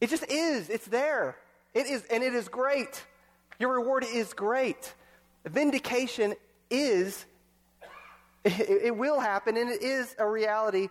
It 0.00 0.08
just 0.08 0.30
is. 0.30 0.70
It's 0.70 0.86
there. 0.86 1.36
It 1.76 1.86
is, 1.88 2.04
and 2.10 2.22
it 2.22 2.32
is 2.32 2.48
great. 2.48 3.04
Your 3.58 3.74
reward 3.74 4.06
is 4.10 4.32
great. 4.32 4.94
Vindication 5.44 6.34
is, 6.70 7.26
it, 8.46 8.84
it 8.84 8.96
will 8.96 9.20
happen, 9.20 9.58
and 9.58 9.68
it 9.68 9.82
is 9.82 10.16
a 10.18 10.26
reality 10.26 10.88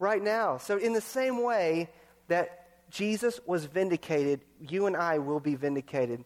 right 0.00 0.20
now. 0.20 0.58
So, 0.58 0.76
in 0.76 0.92
the 0.92 1.00
same 1.00 1.44
way 1.44 1.88
that 2.26 2.66
Jesus 2.90 3.38
was 3.46 3.66
vindicated, 3.66 4.40
you 4.60 4.86
and 4.86 4.96
I 4.96 5.18
will 5.18 5.38
be 5.38 5.54
vindicated. 5.54 6.24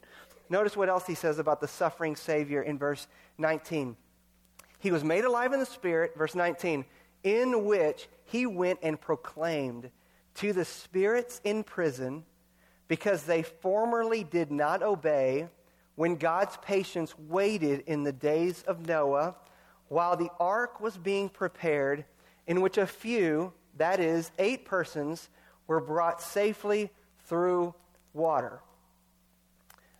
Notice 0.49 0.75
what 0.75 0.89
else 0.89 1.07
he 1.07 1.15
says 1.15 1.39
about 1.39 1.61
the 1.61 1.69
suffering 1.69 2.17
Savior 2.17 2.63
in 2.63 2.79
verse 2.79 3.07
19. 3.37 3.95
He 4.79 4.91
was 4.91 5.05
made 5.05 5.25
alive 5.25 5.53
in 5.53 5.61
the 5.61 5.67
Spirit, 5.67 6.13
verse 6.17 6.35
19, 6.35 6.87
in 7.25 7.67
which 7.67 8.09
he 8.25 8.47
went 8.47 8.79
and 8.83 8.99
proclaimed 8.99 9.91
to 10.37 10.55
the 10.55 10.65
spirits 10.65 11.43
in 11.45 11.63
prison 11.63 12.25
because 12.89 13.25
they 13.25 13.43
formerly 13.43 14.25
did 14.25 14.51
not 14.51 14.83
obey 14.83 15.49
when 15.95 16.17
God's 16.17 16.57
patience 16.59 17.15
waited 17.19 17.85
in 17.87 18.03
the 18.03 18.13
days 18.13 18.63
of 18.67 18.87
Noah 18.87 19.35
while 19.89 20.17
the 20.17 20.31
ark 20.41 20.81
was 20.81 20.97
being 20.97 21.29
prepared, 21.29 22.05
in 22.47 22.61
which 22.63 22.79
a 22.79 22.87
few, 22.87 23.53
that 23.77 24.01
is, 24.01 24.31
eight 24.39 24.65
persons, 24.65 25.29
were 25.67 25.81
brought 25.81 26.23
safely 26.23 26.91
through 27.27 27.75
water. 28.15 28.61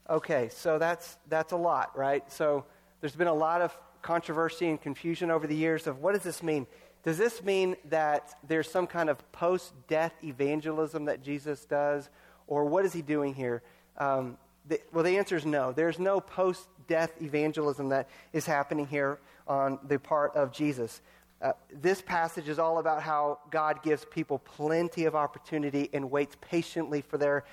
Okay, 0.09 0.49
so 0.51 0.79
that's, 0.79 1.19
that's 1.29 1.53
a 1.53 1.57
lot, 1.57 1.97
right? 1.97 2.31
So 2.33 2.65
there's 3.01 3.17
been 3.17 3.29
a 3.29 3.35
lot 3.35 3.61
of 3.63 3.77
controversy 4.01 4.69
and 4.69 4.81
confusion 4.81 5.31
over 5.31 5.47
the 5.47 5.55
years 5.55 5.87
of 5.87 5.99
what 6.01 6.15
does 6.15 6.23
this 6.23 6.43
mean? 6.43 6.67
Does 7.05 7.19
this 7.19 7.43
mean 7.43 7.77
that 7.91 8.35
there's 8.47 8.71
some 8.71 8.87
kind 8.87 9.09
of 9.11 9.33
post 9.33 9.73
death 9.89 10.13
evangelism 10.23 11.05
that 11.07 11.23
Jesus 11.23 11.65
does? 11.65 12.11
Or 12.47 12.65
what 12.65 12.85
is 12.85 12.93
he 12.93 13.03
doing 13.03 13.35
here? 13.35 13.63
Um, 13.99 14.37
the, 14.69 14.81
well, 14.93 15.05
the 15.05 15.17
answer 15.17 15.37
is 15.37 15.45
no. 15.45 15.73
There's 15.73 15.99
no 15.99 16.21
post 16.21 16.69
death 16.87 17.11
evangelism 17.21 17.89
that 17.91 18.09
is 18.33 18.47
happening 18.47 18.87
here 18.87 19.19
on 19.47 19.79
the 19.89 19.99
part 19.99 20.35
of 20.37 20.53
Jesus. 20.53 21.01
Uh, 21.41 21.53
this 21.81 22.01
passage 22.01 22.49
is 22.49 22.59
all 22.59 22.79
about 22.79 23.03
how 23.03 23.39
God 23.51 23.83
gives 23.83 24.05
people 24.05 24.39
plenty 24.39 25.07
of 25.07 25.17
opportunity 25.17 25.91
and 25.93 26.11
waits 26.11 26.37
patiently 26.41 27.01
for 27.01 27.19
their, 27.19 27.45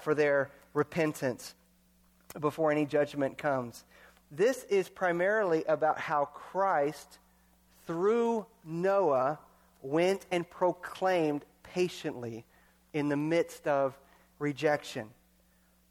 for 0.00 0.14
their 0.14 0.50
repentance 0.72 1.54
before 2.40 2.70
any 2.72 2.86
judgment 2.86 3.36
comes. 3.36 3.84
This 4.30 4.64
is 4.64 4.88
primarily 4.88 5.64
about 5.64 5.98
how 5.98 6.26
Christ, 6.26 7.18
through 7.86 8.46
Noah, 8.64 9.38
went 9.82 10.26
and 10.30 10.48
proclaimed 10.48 11.44
patiently 11.62 12.44
in 12.92 13.08
the 13.08 13.16
midst 13.16 13.66
of 13.66 13.98
rejection. 14.38 15.08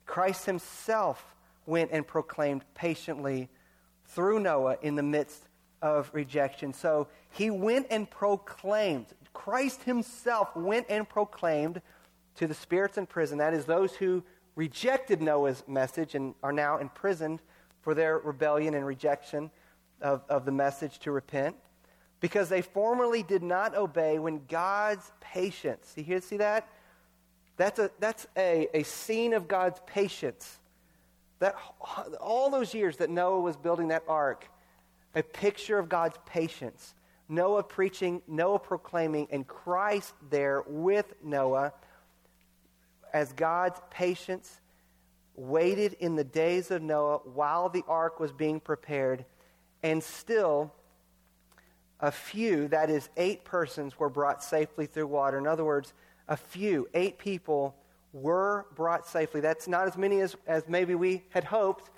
Christ 0.06 0.46
himself 0.46 1.36
went 1.66 1.92
and 1.92 2.08
proclaimed 2.08 2.64
patiently 2.74 3.50
through 4.06 4.40
Noah 4.40 4.78
in 4.82 4.96
the 4.96 5.04
midst 5.04 5.48
of 5.82 6.10
rejection. 6.14 6.74
So 6.74 7.08
he 7.32 7.50
went 7.50 7.88
and 7.90 8.10
proclaimed, 8.10 9.08
Christ 9.34 9.84
himself 9.84 10.56
went 10.56 10.88
and 10.90 11.08
proclaimed 11.08 11.82
to 12.36 12.48
the 12.48 12.54
spirits 12.54 12.98
in 12.98 13.06
prison, 13.06 13.40
that 13.40 13.54
is, 13.54 13.66
those 13.66 13.94
who 13.94 14.24
rejected 14.56 15.22
Noah's 15.22 15.64
message 15.68 16.16
and 16.16 16.34
are 16.42 16.52
now 16.52 16.78
imprisoned 16.78 17.42
for 17.82 17.94
their 17.94 18.18
rebellion 18.20 18.74
and 18.74 18.86
rejection 18.86 19.52
of, 20.02 20.24
of 20.30 20.46
the 20.46 20.52
message 20.52 21.00
to 21.00 21.12
repent 21.12 21.56
because 22.20 22.50
they 22.50 22.62
formerly 22.62 23.24
did 23.24 23.44
not 23.44 23.76
obey 23.76 24.20
when 24.20 24.42
God's 24.48 25.12
patience. 25.20 25.94
See 25.96 26.04
here, 26.04 26.22
see 26.22 26.38
that? 26.38 26.68
That's 27.58 27.80
a, 27.80 27.92
that's 28.00 28.28
a, 28.38 28.68
a 28.74 28.84
scene 28.84 29.34
of 29.34 29.48
God's 29.48 29.80
patience. 29.86 30.60
That 31.40 31.56
all 32.22 32.50
those 32.50 32.74
years 32.74 32.98
that 32.98 33.10
Noah 33.10 33.42
was 33.42 33.58
building 33.58 33.90
that 33.90 34.04
ark, 34.08 34.50
a 35.16 35.24
picture 35.24 35.78
of 35.78 35.90
God's 35.90 36.18
patience. 36.26 36.94
Noah 37.30 37.64
preaching, 37.64 38.22
Noah 38.28 38.60
proclaiming, 38.60 39.28
and 39.32 39.46
Christ 39.46 40.14
there 40.30 40.64
with 40.66 41.14
Noah 41.24 41.74
as 43.14 43.34
God's 43.34 43.80
patience 43.90 44.62
waited 45.36 45.94
in 46.00 46.16
the 46.16 46.24
days 46.24 46.72
of 46.72 46.82
Noah 46.82 47.18
while 47.34 47.70
the 47.70 47.84
ark 47.88 48.20
was 48.20 48.32
being 48.32 48.60
prepared, 48.60 49.26
and 49.84 50.04
still 50.04 50.74
a 52.00 52.12
few, 52.12 52.68
that 52.70 52.90
is, 52.90 53.10
eight 53.18 53.44
persons, 53.44 54.00
were 54.00 54.10
brought 54.10 54.44
safely 54.44 54.86
through 54.86 55.08
water. 55.08 55.38
In 55.38 55.48
other 55.48 55.66
words, 55.66 55.94
a 56.28 56.38
few, 56.38 56.88
eight 56.94 57.18
people, 57.18 57.76
were 58.14 58.66
brought 58.76 59.08
safely. 59.08 59.42
That's 59.42 59.68
not 59.68 59.88
as 59.88 59.98
many 59.98 60.22
as, 60.22 60.36
as 60.48 60.68
maybe 60.68 60.96
we 60.96 61.24
had 61.30 61.44
hoped, 61.44 61.90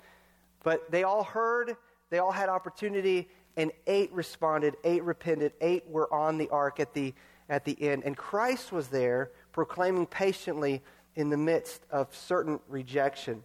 but 0.62 0.90
they 0.90 1.04
all 1.04 1.24
heard, 1.24 1.76
they 2.10 2.18
all 2.18 2.32
had 2.32 2.48
opportunity, 2.48 3.28
and 3.56 3.72
eight 3.86 4.12
responded, 4.12 4.76
eight 4.84 5.02
repented, 5.02 5.52
eight 5.60 5.88
were 5.88 6.12
on 6.12 6.38
the 6.38 6.48
ark 6.50 6.80
at 6.80 6.94
the, 6.94 7.14
at 7.48 7.64
the 7.64 7.80
end. 7.80 8.04
And 8.04 8.16
Christ 8.16 8.72
was 8.72 8.88
there 8.88 9.30
proclaiming 9.52 10.06
patiently 10.06 10.82
in 11.16 11.30
the 11.30 11.36
midst 11.36 11.82
of 11.90 12.14
certain 12.14 12.60
rejection. 12.68 13.42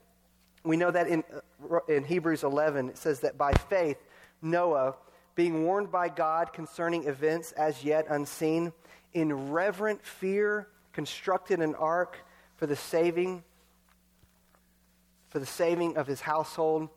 We 0.64 0.78
know 0.78 0.92
that 0.92 1.08
in, 1.08 1.24
uh, 1.72 1.80
in 1.88 2.04
Hebrews 2.04 2.44
11, 2.44 2.90
it 2.90 2.98
says 2.98 3.22
that 3.22 3.38
by 3.38 3.54
faith, 3.54 3.98
Noah, 4.42 4.96
being 5.36 5.64
warned 5.64 5.92
by 5.92 6.10
God 6.10 6.54
concerning 6.54 7.06
events 7.06 7.52
as 7.54 7.84
yet 7.84 8.08
unseen, 8.10 8.74
in 9.14 9.52
reverent 9.52 10.04
fear 10.06 10.68
constructed 10.96 11.60
an 11.60 11.76
ark 11.76 12.18
for 12.56 12.66
the 12.66 12.76
saving 12.76 13.44
for 15.30 15.40
the 15.40 15.46
saving 15.46 15.98
of 15.98 16.08
his 16.08 16.22
household. 16.22 16.88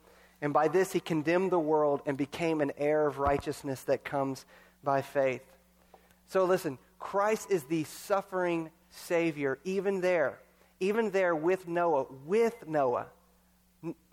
And 0.40 0.52
by 0.52 0.68
this 0.68 0.92
he 0.92 1.00
condemned 1.00 1.50
the 1.50 1.58
world 1.58 2.02
and 2.06 2.16
became 2.16 2.60
an 2.60 2.70
heir 2.78 3.08
of 3.08 3.18
righteousness 3.18 3.82
that 3.82 4.04
comes 4.04 4.46
by 4.84 5.02
faith. 5.02 5.42
So 6.28 6.44
listen 6.44 6.78
christ 6.98 7.50
is 7.50 7.64
the 7.64 7.84
suffering 7.84 8.70
savior 8.90 9.58
even 9.64 10.00
there 10.00 10.38
even 10.80 11.10
there 11.10 11.34
with 11.34 11.66
Noah, 11.66 12.06
with 12.26 12.66
Noah, 12.66 13.06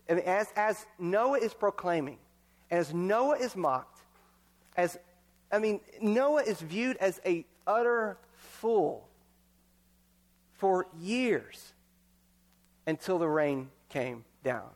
as, 0.10 0.48
as 0.56 0.86
Noah 0.98 1.40
is 1.40 1.54
proclaiming, 1.54 2.18
as 2.72 2.94
Noah 2.94 3.38
is 3.38 3.56
mocked, 3.56 4.00
as, 4.76 4.98
I 5.52 5.60
mean, 5.60 5.80
Noah 6.02 6.44
is 6.44 6.60
viewed 6.60 6.98
as 6.98 7.22
a 7.26 7.46
utter 7.68 8.18
fool 8.36 9.08
for 10.58 10.88
years 11.00 11.74
until 12.88 13.18
the 13.18 13.28
rain 13.28 13.70
came 13.90 14.24
down. 14.44 14.70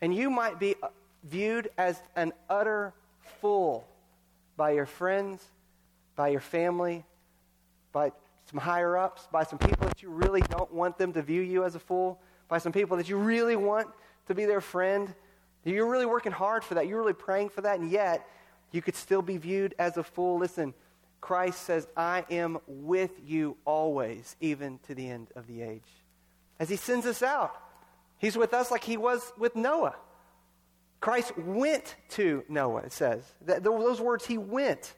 And 0.00 0.14
you 0.14 0.30
might 0.30 0.58
be 0.58 0.74
uh, 0.82 0.88
viewed 1.24 1.70
as 1.78 2.00
an 2.16 2.32
utter 2.50 2.92
fool 3.40 3.86
by 4.56 4.72
your 4.72 4.86
friends, 4.86 5.42
by 6.16 6.28
your 6.28 6.40
family, 6.40 7.04
by 7.92 8.12
some 8.50 8.60
higher 8.60 8.96
ups, 8.96 9.26
by 9.32 9.44
some 9.44 9.58
people 9.58 9.86
that 9.86 10.02
you 10.02 10.10
really 10.10 10.42
don't 10.42 10.72
want 10.72 10.98
them 10.98 11.12
to 11.14 11.22
view 11.22 11.40
you 11.40 11.64
as 11.64 11.74
a 11.74 11.78
fool, 11.78 12.20
by 12.48 12.58
some 12.58 12.72
people 12.72 12.96
that 12.98 13.08
you 13.08 13.16
really 13.16 13.56
want 13.56 13.88
to 14.26 14.34
be 14.34 14.44
their 14.44 14.60
friend. 14.60 15.14
You're 15.64 15.90
really 15.90 16.06
working 16.06 16.32
hard 16.32 16.62
for 16.62 16.74
that. 16.74 16.86
You're 16.86 16.98
really 16.98 17.14
praying 17.14 17.48
for 17.48 17.62
that, 17.62 17.80
and 17.80 17.90
yet 17.90 18.28
you 18.70 18.82
could 18.82 18.96
still 18.96 19.22
be 19.22 19.38
viewed 19.38 19.74
as 19.78 19.96
a 19.96 20.02
fool. 20.02 20.38
Listen, 20.38 20.74
Christ 21.24 21.62
says, 21.62 21.88
I 21.96 22.24
am 22.30 22.58
with 22.66 23.12
you 23.24 23.56
always, 23.64 24.36
even 24.40 24.78
to 24.86 24.94
the 24.94 25.08
end 25.08 25.28
of 25.34 25.46
the 25.46 25.62
age. 25.62 25.82
As 26.60 26.68
he 26.68 26.76
sends 26.76 27.06
us 27.06 27.22
out, 27.22 27.56
he's 28.18 28.36
with 28.36 28.52
us 28.52 28.70
like 28.70 28.84
he 28.84 28.96
was 28.96 29.32
with 29.38 29.56
Noah. 29.56 29.96
Christ 31.00 31.36
went 31.38 31.96
to 32.10 32.44
Noah, 32.48 32.82
it 32.82 32.92
says. 32.92 33.22
That, 33.46 33.62
those 33.62 34.00
words, 34.00 34.26
he 34.26 34.36
went. 34.36 34.94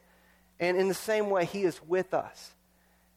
And 0.59 0.77
in 0.77 0.89
the 0.89 0.95
same 0.95 1.31
way, 1.31 1.45
he 1.45 1.63
is 1.63 1.81
with 1.87 2.13
us 2.13 2.57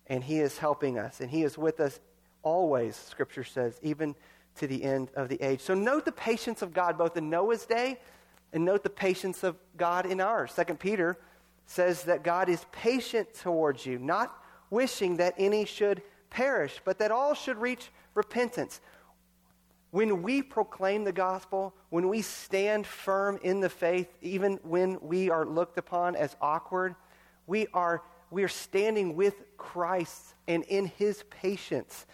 and 0.10 0.24
He 0.24 0.39
is 0.39 0.58
helping 0.58 0.98
us, 0.98 1.22
and 1.22 1.30
He 1.30 1.43
is 1.43 1.58
with 1.58 1.80
us 1.80 2.00
always, 2.41 2.95
Scripture 2.95 3.43
says, 3.43 3.80
even 3.84 4.15
to 4.56 4.67
the 4.67 4.84
end 4.84 5.12
of 5.15 5.30
the 5.30 5.41
age. 5.41 5.62
So 5.62 5.74
note 5.74 6.04
the 6.04 6.12
patience 6.12 6.62
of 6.62 6.74
God 6.74 6.98
both 6.98 7.15
in 7.15 7.30
Noah's 7.30 7.65
day 7.65 8.00
and 8.52 8.65
note 8.65 8.84
the 8.84 8.89
patience 8.89 9.43
of 9.43 9.56
God 9.78 10.08
in 10.08 10.19
ours. 10.19 10.52
Second 10.52 10.80
Peter 10.80 11.17
says 11.69 12.03
that 12.05 12.23
God 12.23 12.49
is 12.49 12.65
patient 12.71 13.32
towards 13.36 13.86
you, 13.86 13.99
not 13.99 14.36
wishing 14.71 15.17
that 15.17 15.36
any 15.38 15.65
should 15.65 16.01
perish, 16.32 16.82
but 16.84 16.97
that 16.97 17.12
all 17.12 17.36
should 17.36 17.58
reach 17.58 17.91
repentance. 18.15 18.82
When 19.91 20.23
we 20.23 20.41
proclaim 20.41 21.03
the 21.03 21.12
gospel, 21.12 21.75
when 21.91 22.10
we 22.10 22.23
stand 22.23 22.88
firm 22.88 23.39
in 23.43 23.60
the 23.60 23.69
faith, 23.69 24.08
even 24.23 24.60
when 24.63 24.97
we 24.99 25.29
are 25.29 25.45
looked 25.45 25.77
upon 25.77 26.15
as 26.15 26.36
awkward, 26.41 26.95
we 27.45 27.67
are 27.71 28.01
we 28.32 28.43
are 28.43 28.47
standing 28.47 29.15
with 29.15 29.36
Christ 29.58 30.34
and 30.47 30.63
in 30.63 30.86
his 30.86 31.23
patience. 31.29 32.08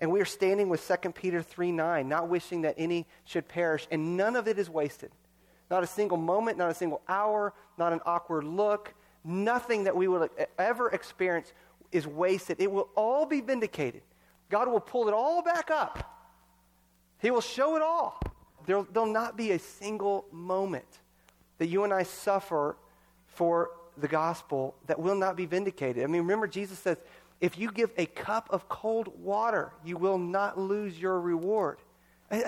And 0.00 0.10
we 0.10 0.20
are 0.20 0.26
standing 0.26 0.68
with 0.70 0.86
2 0.86 1.10
Peter 1.10 1.42
3 1.42 1.70
9, 1.70 2.08
not 2.08 2.28
wishing 2.28 2.62
that 2.62 2.76
any 2.78 3.06
should 3.24 3.46
perish. 3.46 3.86
And 3.90 4.16
none 4.16 4.36
of 4.36 4.48
it 4.48 4.58
is 4.58 4.70
wasted. 4.70 5.10
Not 5.70 5.82
a 5.82 5.86
single 5.86 6.18
moment, 6.18 6.56
not 6.56 6.70
a 6.70 6.74
single 6.74 7.02
hour, 7.08 7.52
not 7.78 7.92
an 7.92 8.00
awkward 8.06 8.44
look. 8.44 8.94
Nothing 9.24 9.84
that 9.84 9.94
we 9.94 10.08
will 10.08 10.28
ever 10.58 10.90
experience 10.90 11.52
is 11.92 12.06
wasted. 12.06 12.60
It 12.60 12.70
will 12.70 12.88
all 12.96 13.26
be 13.26 13.40
vindicated. 13.40 14.02
God 14.50 14.68
will 14.68 14.80
pull 14.80 15.08
it 15.08 15.14
all 15.14 15.42
back 15.42 15.70
up. 15.70 16.08
He 17.18 17.30
will 17.30 17.40
show 17.40 17.76
it 17.76 17.82
all. 17.82 18.20
There, 18.66 18.80
will 18.80 19.06
not 19.06 19.36
be 19.36 19.52
a 19.52 19.58
single 19.58 20.26
moment 20.32 21.00
that 21.58 21.66
you 21.66 21.84
and 21.84 21.92
I 21.92 22.02
suffer 22.02 22.76
for 23.26 23.70
the 23.96 24.08
gospel 24.08 24.74
that 24.86 24.98
will 24.98 25.14
not 25.14 25.36
be 25.36 25.46
vindicated. 25.46 26.02
I 26.02 26.06
mean, 26.06 26.22
remember, 26.22 26.46
Jesus 26.46 26.78
says, 26.78 26.96
if 27.40 27.58
you 27.58 27.70
give 27.70 27.90
a 27.96 28.06
cup 28.06 28.48
of 28.50 28.68
cold 28.68 29.08
water, 29.18 29.72
you 29.84 29.96
will 29.96 30.18
not 30.18 30.58
lose 30.58 30.98
your 30.98 31.20
reward. 31.20 31.78
And 32.30 32.44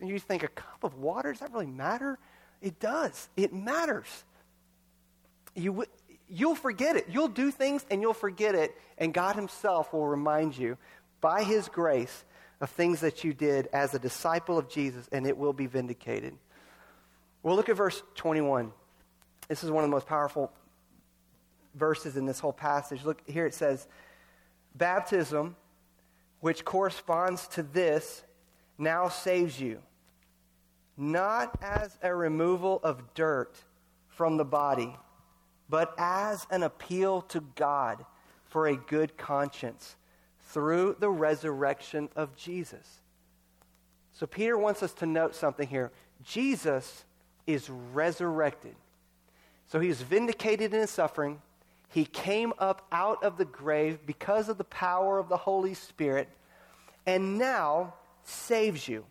you 0.00 0.18
think, 0.18 0.42
a 0.42 0.48
cup 0.48 0.84
of 0.84 0.94
water, 0.94 1.32
does 1.32 1.40
that 1.40 1.52
really 1.52 1.66
matter? 1.66 2.18
It 2.60 2.78
does. 2.80 3.28
It 3.36 3.52
matters. 3.52 4.24
You, 5.54 5.84
you'll 6.28 6.54
forget 6.54 6.96
it. 6.96 7.06
You'll 7.08 7.28
do 7.28 7.50
things 7.50 7.84
and 7.90 8.00
you'll 8.02 8.14
forget 8.14 8.54
it, 8.54 8.76
and 8.98 9.12
God 9.12 9.36
Himself 9.36 9.92
will 9.92 10.06
remind 10.06 10.56
you 10.56 10.76
by 11.20 11.42
His 11.42 11.68
grace 11.68 12.24
of 12.60 12.70
things 12.70 13.00
that 13.00 13.24
you 13.24 13.34
did 13.34 13.68
as 13.72 13.94
a 13.94 13.98
disciple 13.98 14.58
of 14.58 14.68
Jesus, 14.68 15.08
and 15.12 15.26
it 15.26 15.36
will 15.36 15.52
be 15.52 15.66
vindicated. 15.66 16.34
Well, 17.42 17.54
look 17.54 17.68
at 17.68 17.76
verse 17.76 18.02
21. 18.14 18.72
This 19.48 19.62
is 19.62 19.70
one 19.70 19.84
of 19.84 19.90
the 19.90 19.94
most 19.94 20.06
powerful 20.06 20.50
verses 21.74 22.16
in 22.16 22.26
this 22.26 22.40
whole 22.40 22.52
passage. 22.52 23.04
Look, 23.04 23.22
here 23.28 23.46
it 23.46 23.54
says, 23.54 23.86
Baptism, 24.74 25.56
which 26.40 26.64
corresponds 26.64 27.46
to 27.48 27.62
this, 27.62 28.24
now 28.78 29.08
saves 29.08 29.60
you, 29.60 29.80
not 30.96 31.56
as 31.62 31.96
a 32.02 32.14
removal 32.14 32.80
of 32.82 33.14
dirt 33.14 33.56
from 34.08 34.36
the 34.36 34.44
body, 34.44 34.96
but 35.68 35.94
as 35.98 36.46
an 36.50 36.62
appeal 36.62 37.22
to 37.22 37.40
God 37.54 38.04
for 38.44 38.66
a 38.66 38.76
good 38.76 39.16
conscience 39.16 39.96
through 40.40 40.96
the 41.00 41.10
resurrection 41.10 42.08
of 42.16 42.36
Jesus. 42.36 43.00
So, 44.12 44.26
Peter 44.26 44.56
wants 44.56 44.82
us 44.82 44.92
to 44.94 45.06
note 45.06 45.34
something 45.34 45.68
here. 45.68 45.92
Jesus 46.24 47.04
is 47.46 47.68
resurrected. 47.68 48.74
So, 49.66 49.80
he 49.80 49.88
is 49.88 50.00
vindicated 50.00 50.72
in 50.72 50.80
his 50.80 50.90
suffering. 50.90 51.42
He 51.90 52.04
came 52.04 52.52
up 52.58 52.86
out 52.92 53.22
of 53.22 53.36
the 53.36 53.44
grave 53.44 53.98
because 54.06 54.48
of 54.48 54.58
the 54.58 54.64
power 54.64 55.18
of 55.18 55.28
the 55.28 55.36
Holy 55.36 55.74
Spirit 55.74 56.28
and 57.04 57.38
now 57.38 57.94
saves 58.24 58.88
you. 58.88 59.04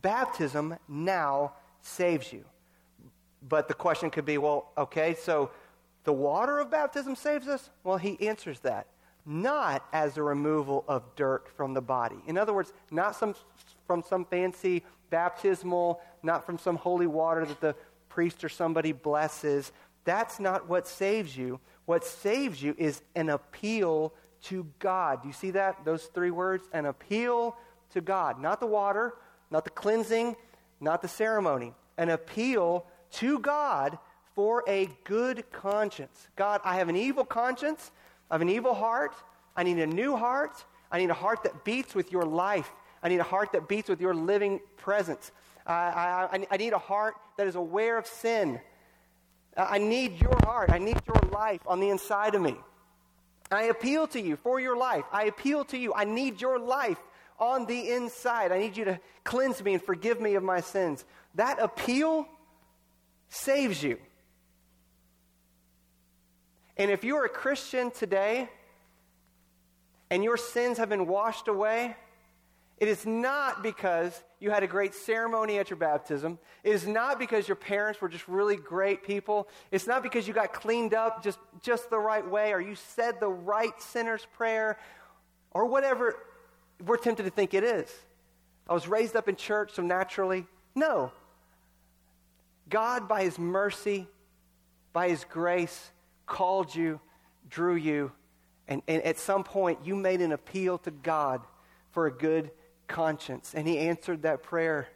Baptism 0.00 0.76
now 0.88 1.52
saves 1.82 2.32
you. 2.32 2.44
But 3.46 3.68
the 3.68 3.74
question 3.74 4.10
could 4.10 4.24
be 4.24 4.38
well, 4.38 4.70
okay, 4.78 5.14
so 5.14 5.50
the 6.04 6.12
water 6.12 6.58
of 6.60 6.70
baptism 6.70 7.16
saves 7.16 7.48
us? 7.48 7.70
Well, 7.82 7.96
he 7.96 8.28
answers 8.28 8.60
that. 8.60 8.86
Not 9.26 9.84
as 9.92 10.18
a 10.18 10.22
removal 10.22 10.84
of 10.86 11.02
dirt 11.16 11.48
from 11.56 11.72
the 11.72 11.80
body. 11.80 12.16
In 12.26 12.36
other 12.36 12.52
words, 12.52 12.72
not 12.90 13.16
some, 13.16 13.34
from 13.86 14.02
some 14.02 14.26
fancy 14.26 14.84
baptismal, 15.08 16.00
not 16.22 16.44
from 16.44 16.58
some 16.58 16.76
holy 16.76 17.06
water 17.06 17.46
that 17.46 17.60
the 17.60 17.74
priest 18.10 18.44
or 18.44 18.48
somebody 18.50 18.92
blesses. 18.92 19.72
That's 20.04 20.38
not 20.38 20.68
what 20.68 20.86
saves 20.86 21.36
you. 21.36 21.58
What 21.86 22.04
saves 22.04 22.62
you 22.62 22.74
is 22.76 23.02
an 23.14 23.30
appeal 23.30 24.12
to 24.44 24.66
God. 24.78 25.22
Do 25.22 25.28
you 25.28 25.34
see 25.34 25.52
that? 25.52 25.84
Those 25.86 26.04
three 26.04 26.30
words? 26.30 26.68
An 26.72 26.84
appeal 26.84 27.56
to 27.92 28.02
God. 28.02 28.38
Not 28.40 28.60
the 28.60 28.66
water, 28.66 29.14
not 29.50 29.64
the 29.64 29.70
cleansing, 29.70 30.36
not 30.80 31.00
the 31.00 31.08
ceremony. 31.08 31.72
An 31.96 32.10
appeal 32.10 32.86
to 33.12 33.38
God 33.38 33.98
for 34.34 34.64
a 34.66 34.88
good 35.04 35.44
conscience. 35.52 36.28
God, 36.36 36.60
I 36.64 36.76
have 36.76 36.88
an 36.88 36.96
evil 36.96 37.24
conscience. 37.24 37.90
I 38.30 38.34
have 38.34 38.42
an 38.42 38.48
evil 38.48 38.74
heart. 38.74 39.14
I 39.56 39.62
need 39.62 39.78
a 39.78 39.86
new 39.86 40.16
heart. 40.16 40.64
I 40.90 40.98
need 40.98 41.10
a 41.10 41.14
heart 41.14 41.44
that 41.44 41.64
beats 41.64 41.94
with 41.94 42.12
your 42.12 42.24
life. 42.24 42.70
I 43.02 43.08
need 43.08 43.20
a 43.20 43.24
heart 43.24 43.52
that 43.52 43.68
beats 43.68 43.88
with 43.88 44.00
your 44.00 44.14
living 44.14 44.60
presence. 44.76 45.30
I, 45.66 46.28
I, 46.32 46.46
I 46.50 46.56
need 46.56 46.72
a 46.72 46.78
heart 46.78 47.14
that 47.36 47.46
is 47.46 47.54
aware 47.54 47.98
of 47.98 48.06
sin. 48.06 48.60
I 49.56 49.78
need 49.78 50.20
your 50.20 50.36
heart. 50.44 50.70
I 50.70 50.78
need 50.78 51.00
your 51.06 51.30
life 51.30 51.60
on 51.66 51.80
the 51.80 51.90
inside 51.90 52.34
of 52.34 52.42
me. 52.42 52.56
I 53.50 53.64
appeal 53.64 54.06
to 54.08 54.20
you 54.20 54.36
for 54.36 54.58
your 54.58 54.76
life. 54.76 55.04
I 55.12 55.24
appeal 55.24 55.64
to 55.66 55.78
you. 55.78 55.94
I 55.94 56.04
need 56.04 56.40
your 56.40 56.58
life 56.58 56.98
on 57.38 57.66
the 57.66 57.90
inside. 57.90 58.52
I 58.52 58.58
need 58.58 58.76
you 58.76 58.84
to 58.86 59.00
cleanse 59.22 59.62
me 59.62 59.74
and 59.74 59.82
forgive 59.82 60.20
me 60.20 60.34
of 60.34 60.42
my 60.42 60.60
sins. 60.60 61.04
That 61.34 61.60
appeal 61.60 62.26
saves 63.28 63.82
you. 63.82 63.98
And 66.76 66.90
if 66.90 67.04
you're 67.04 67.24
a 67.24 67.28
Christian 67.28 67.90
today 67.90 68.48
and 70.10 70.24
your 70.24 70.36
sins 70.36 70.78
have 70.78 70.88
been 70.88 71.06
washed 71.06 71.48
away, 71.48 71.96
it 72.78 72.88
is 72.88 73.06
not 73.06 73.62
because 73.62 74.22
you 74.40 74.50
had 74.50 74.62
a 74.62 74.66
great 74.66 74.94
ceremony 74.94 75.58
at 75.58 75.70
your 75.70 75.76
baptism. 75.76 76.38
It 76.64 76.74
is 76.74 76.86
not 76.86 77.18
because 77.18 77.46
your 77.46 77.54
parents 77.56 78.00
were 78.00 78.08
just 78.08 78.26
really 78.26 78.56
great 78.56 79.04
people. 79.04 79.48
It's 79.70 79.86
not 79.86 80.02
because 80.02 80.26
you 80.26 80.34
got 80.34 80.52
cleaned 80.52 80.92
up 80.92 81.22
just, 81.22 81.38
just 81.62 81.88
the 81.88 81.98
right 81.98 82.28
way 82.28 82.52
or 82.52 82.60
you 82.60 82.74
said 82.74 83.20
the 83.20 83.28
right 83.28 83.80
sinner's 83.80 84.26
prayer 84.34 84.78
or 85.52 85.66
whatever 85.66 86.16
we're 86.84 86.96
tempted 86.96 87.22
to 87.22 87.30
think 87.30 87.54
it 87.54 87.62
is. 87.62 87.90
I 88.68 88.74
was 88.74 88.88
raised 88.88 89.14
up 89.14 89.28
in 89.28 89.36
church, 89.36 89.72
so 89.74 89.82
naturally. 89.82 90.46
No. 90.74 91.12
God, 92.68 93.08
by 93.08 93.22
His 93.22 93.38
mercy, 93.38 94.08
by 94.92 95.10
His 95.10 95.24
grace, 95.24 95.90
called 96.26 96.74
you, 96.74 97.00
drew 97.48 97.74
you, 97.74 98.12
and, 98.68 98.82
and 98.88 99.02
at 99.02 99.18
some 99.18 99.44
point 99.44 99.80
you 99.84 99.94
made 99.94 100.20
an 100.20 100.32
appeal 100.32 100.78
to 100.78 100.90
God 100.90 101.42
for 101.90 102.06
a 102.06 102.10
good 102.10 102.50
conscience. 102.88 103.52
And 103.54 103.66
He 103.66 103.78
answered 103.78 104.22
that 104.22 104.42
prayer. 104.42 104.88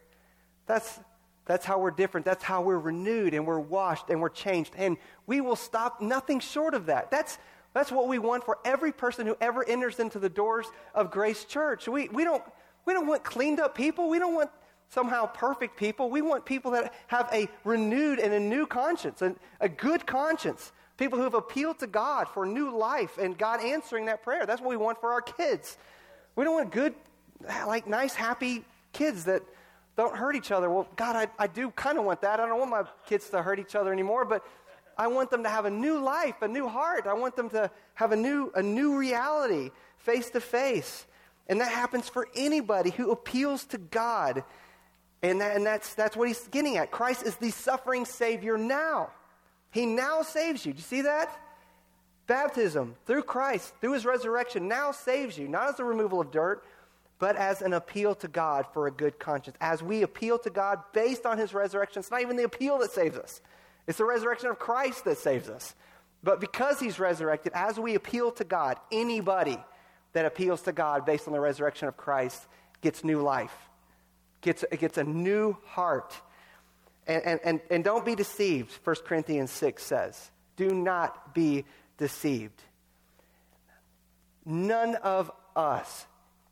That's, 0.66 1.00
that's 1.44 1.64
how 1.64 1.78
we're 1.78 1.90
different. 1.90 2.26
That's 2.26 2.44
how 2.44 2.62
we're 2.62 2.78
renewed 2.78 3.34
and 3.34 3.46
we're 3.46 3.60
washed 3.60 4.10
and 4.10 4.20
we're 4.20 4.28
changed. 4.28 4.72
And 4.76 4.96
we 5.26 5.40
will 5.40 5.56
stop 5.56 6.00
nothing 6.00 6.40
short 6.40 6.74
of 6.74 6.86
that. 6.86 7.10
That's, 7.10 7.38
that's 7.74 7.92
what 7.92 8.08
we 8.08 8.18
want 8.18 8.44
for 8.44 8.58
every 8.64 8.92
person 8.92 9.26
who 9.26 9.36
ever 9.40 9.66
enters 9.66 10.00
into 10.00 10.18
the 10.18 10.28
doors 10.28 10.66
of 10.94 11.10
Grace 11.10 11.44
Church. 11.44 11.86
We, 11.88 12.08
we, 12.08 12.24
don't, 12.24 12.42
we 12.84 12.92
don't 12.92 13.06
want 13.06 13.24
cleaned 13.24 13.60
up 13.60 13.74
people. 13.74 14.08
We 14.08 14.18
don't 14.18 14.34
want 14.34 14.50
somehow 14.90 15.26
perfect 15.26 15.76
people. 15.76 16.10
We 16.10 16.22
want 16.22 16.44
people 16.44 16.72
that 16.72 16.94
have 17.08 17.28
a 17.32 17.48
renewed 17.64 18.18
and 18.18 18.32
a 18.32 18.40
new 18.40 18.66
conscience, 18.66 19.22
and 19.22 19.36
a 19.60 19.68
good 19.68 20.06
conscience. 20.06 20.72
People 20.98 21.16
who 21.16 21.24
have 21.24 21.34
appealed 21.34 21.78
to 21.78 21.86
God 21.86 22.28
for 22.28 22.44
new 22.44 22.76
life 22.76 23.16
and 23.18 23.38
God 23.38 23.64
answering 23.64 24.06
that 24.06 24.22
prayer. 24.22 24.44
That's 24.44 24.60
what 24.60 24.68
we 24.68 24.76
want 24.76 25.00
for 25.00 25.12
our 25.12 25.22
kids. 25.22 25.78
We 26.36 26.44
don't 26.44 26.54
want 26.54 26.72
good, 26.72 26.94
like 27.66 27.86
nice, 27.86 28.14
happy 28.14 28.64
kids 28.92 29.24
that 29.24 29.42
don't 29.96 30.14
hurt 30.14 30.36
each 30.36 30.50
other. 30.50 30.68
Well, 30.68 30.88
God, 30.96 31.16
I, 31.16 31.28
I 31.38 31.46
do 31.46 31.70
kind 31.70 31.98
of 31.98 32.04
want 32.04 32.20
that. 32.22 32.40
I 32.40 32.46
don't 32.46 32.58
want 32.58 32.70
my 32.70 32.84
kids 33.06 33.30
to 33.30 33.42
hurt 33.42 33.58
each 33.58 33.74
other 33.74 33.92
anymore, 33.92 34.24
but 34.24 34.44
I 34.96 35.06
want 35.06 35.30
them 35.30 35.44
to 35.44 35.48
have 35.48 35.64
a 35.64 35.70
new 35.70 36.00
life, 36.00 36.42
a 36.42 36.48
new 36.48 36.68
heart. 36.68 37.06
I 37.06 37.14
want 37.14 37.36
them 37.36 37.50
to 37.50 37.70
have 37.94 38.10
a 38.10 38.16
new, 38.16 38.50
a 38.56 38.62
new 38.62 38.98
reality 38.98 39.70
face 39.98 40.30
to 40.30 40.40
face. 40.40 41.06
And 41.48 41.60
that 41.60 41.70
happens 41.70 42.08
for 42.08 42.28
anybody 42.34 42.90
who 42.90 43.12
appeals 43.12 43.64
to 43.66 43.78
God. 43.78 44.42
And, 45.22 45.40
that, 45.40 45.56
and 45.56 45.64
that's, 45.64 45.94
that's 45.94 46.16
what 46.16 46.26
he's 46.26 46.46
getting 46.48 46.76
at. 46.76 46.90
Christ 46.90 47.22
is 47.22 47.36
the 47.36 47.50
suffering 47.50 48.04
Savior 48.04 48.58
now. 48.58 49.10
He 49.78 49.86
now 49.86 50.22
saves 50.22 50.66
you. 50.66 50.72
Do 50.72 50.78
you 50.78 50.82
see 50.82 51.02
that? 51.02 51.30
Baptism 52.26 52.96
through 53.06 53.22
Christ, 53.22 53.72
through 53.80 53.92
his 53.92 54.04
resurrection, 54.04 54.66
now 54.66 54.90
saves 54.90 55.38
you, 55.38 55.46
not 55.46 55.68
as 55.68 55.78
a 55.78 55.84
removal 55.84 56.20
of 56.20 56.32
dirt, 56.32 56.64
but 57.20 57.36
as 57.36 57.62
an 57.62 57.72
appeal 57.72 58.16
to 58.16 58.26
God 58.26 58.66
for 58.74 58.88
a 58.88 58.90
good 58.90 59.20
conscience. 59.20 59.56
As 59.60 59.80
we 59.80 60.02
appeal 60.02 60.36
to 60.40 60.50
God 60.50 60.80
based 60.92 61.24
on 61.24 61.38
his 61.38 61.54
resurrection, 61.54 62.00
it's 62.00 62.10
not 62.10 62.22
even 62.22 62.36
the 62.36 62.42
appeal 62.42 62.78
that 62.78 62.90
saves 62.90 63.16
us, 63.16 63.40
it's 63.86 63.98
the 63.98 64.04
resurrection 64.04 64.48
of 64.48 64.58
Christ 64.58 65.04
that 65.04 65.16
saves 65.16 65.48
us. 65.48 65.76
But 66.24 66.40
because 66.40 66.80
he's 66.80 66.98
resurrected, 66.98 67.52
as 67.54 67.78
we 67.78 67.94
appeal 67.94 68.32
to 68.32 68.42
God, 68.42 68.78
anybody 68.90 69.58
that 70.12 70.24
appeals 70.24 70.62
to 70.62 70.72
God 70.72 71.06
based 71.06 71.28
on 71.28 71.32
the 71.32 71.38
resurrection 71.38 71.86
of 71.86 71.96
Christ 71.96 72.48
gets 72.80 73.04
new 73.04 73.22
life, 73.22 73.56
gets, 74.40 74.64
gets 74.76 74.98
a 74.98 75.04
new 75.04 75.56
heart. 75.66 76.20
And, 77.08 77.40
and, 77.42 77.60
and, 77.70 77.82
don't 77.82 78.04
be 78.04 78.14
deceived, 78.14 78.70
1 78.84 78.96
Corinthians 79.06 79.50
6 79.50 79.82
says. 79.82 80.30
Do 80.56 80.68
not 80.74 81.34
be 81.34 81.64
deceived. 81.96 82.62
None 84.44 84.94
of 84.96 85.30
us 85.56 86.06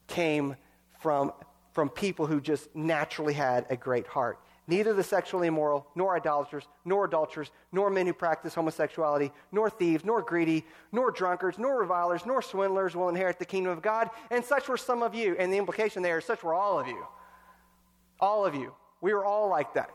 came 0.07 0.57
from, 1.01 1.33
from 1.73 1.91
people 1.91 2.27
who 2.27 2.41
just 2.41 2.75
naturally 2.75 3.35
had 3.35 3.67
a 3.69 3.77
great 3.77 4.07
heart. 4.07 4.39
Neither 4.67 4.95
the 4.95 5.05
sexually 5.05 5.47
immoral, 5.47 5.87
nor 5.95 6.17
idolaters, 6.17 6.67
nor 6.85 7.05
adulterers, 7.05 7.51
nor 7.71 7.89
men 7.89 8.07
who 8.07 8.15
practice 8.15 8.55
homosexuality, 8.55 9.31
nor 9.53 9.71
thieves, 9.71 10.05
nor 10.05 10.23
greedy, 10.23 10.65
nor 10.91 11.11
drunkards, 11.11 11.59
nor 11.59 11.79
revilers, 11.79 12.27
nor 12.27 12.43
swindlers 12.43 12.97
will 12.97 13.09
inherit 13.09 13.39
the 13.39 13.45
kingdom 13.45 13.73
of 13.73 13.83
God. 13.83 14.11
And 14.31 14.45
such 14.45 14.69
were 14.69 14.77
some 14.77 15.03
of 15.03 15.15
you. 15.15 15.37
And 15.39 15.53
the 15.53 15.59
implication 15.59 16.03
there 16.03 16.19
is 16.19 16.25
such 16.25 16.43
were 16.43 16.55
all 16.55 16.81
of 16.81 16.89
you. 16.89 17.07
All 18.19 18.45
of 18.45 18.55
you. 18.55 18.73
We 19.01 19.15
were 19.15 19.25
all 19.25 19.49
like 19.49 19.75
that. 19.75 19.91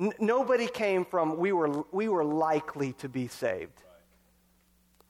N- 0.00 0.12
nobody 0.18 0.66
came 0.66 1.04
from 1.04 1.38
we 1.38 1.52
were, 1.52 1.84
we 1.92 2.08
were 2.08 2.24
likely 2.24 2.92
to 2.94 3.08
be 3.08 3.28
saved. 3.28 3.82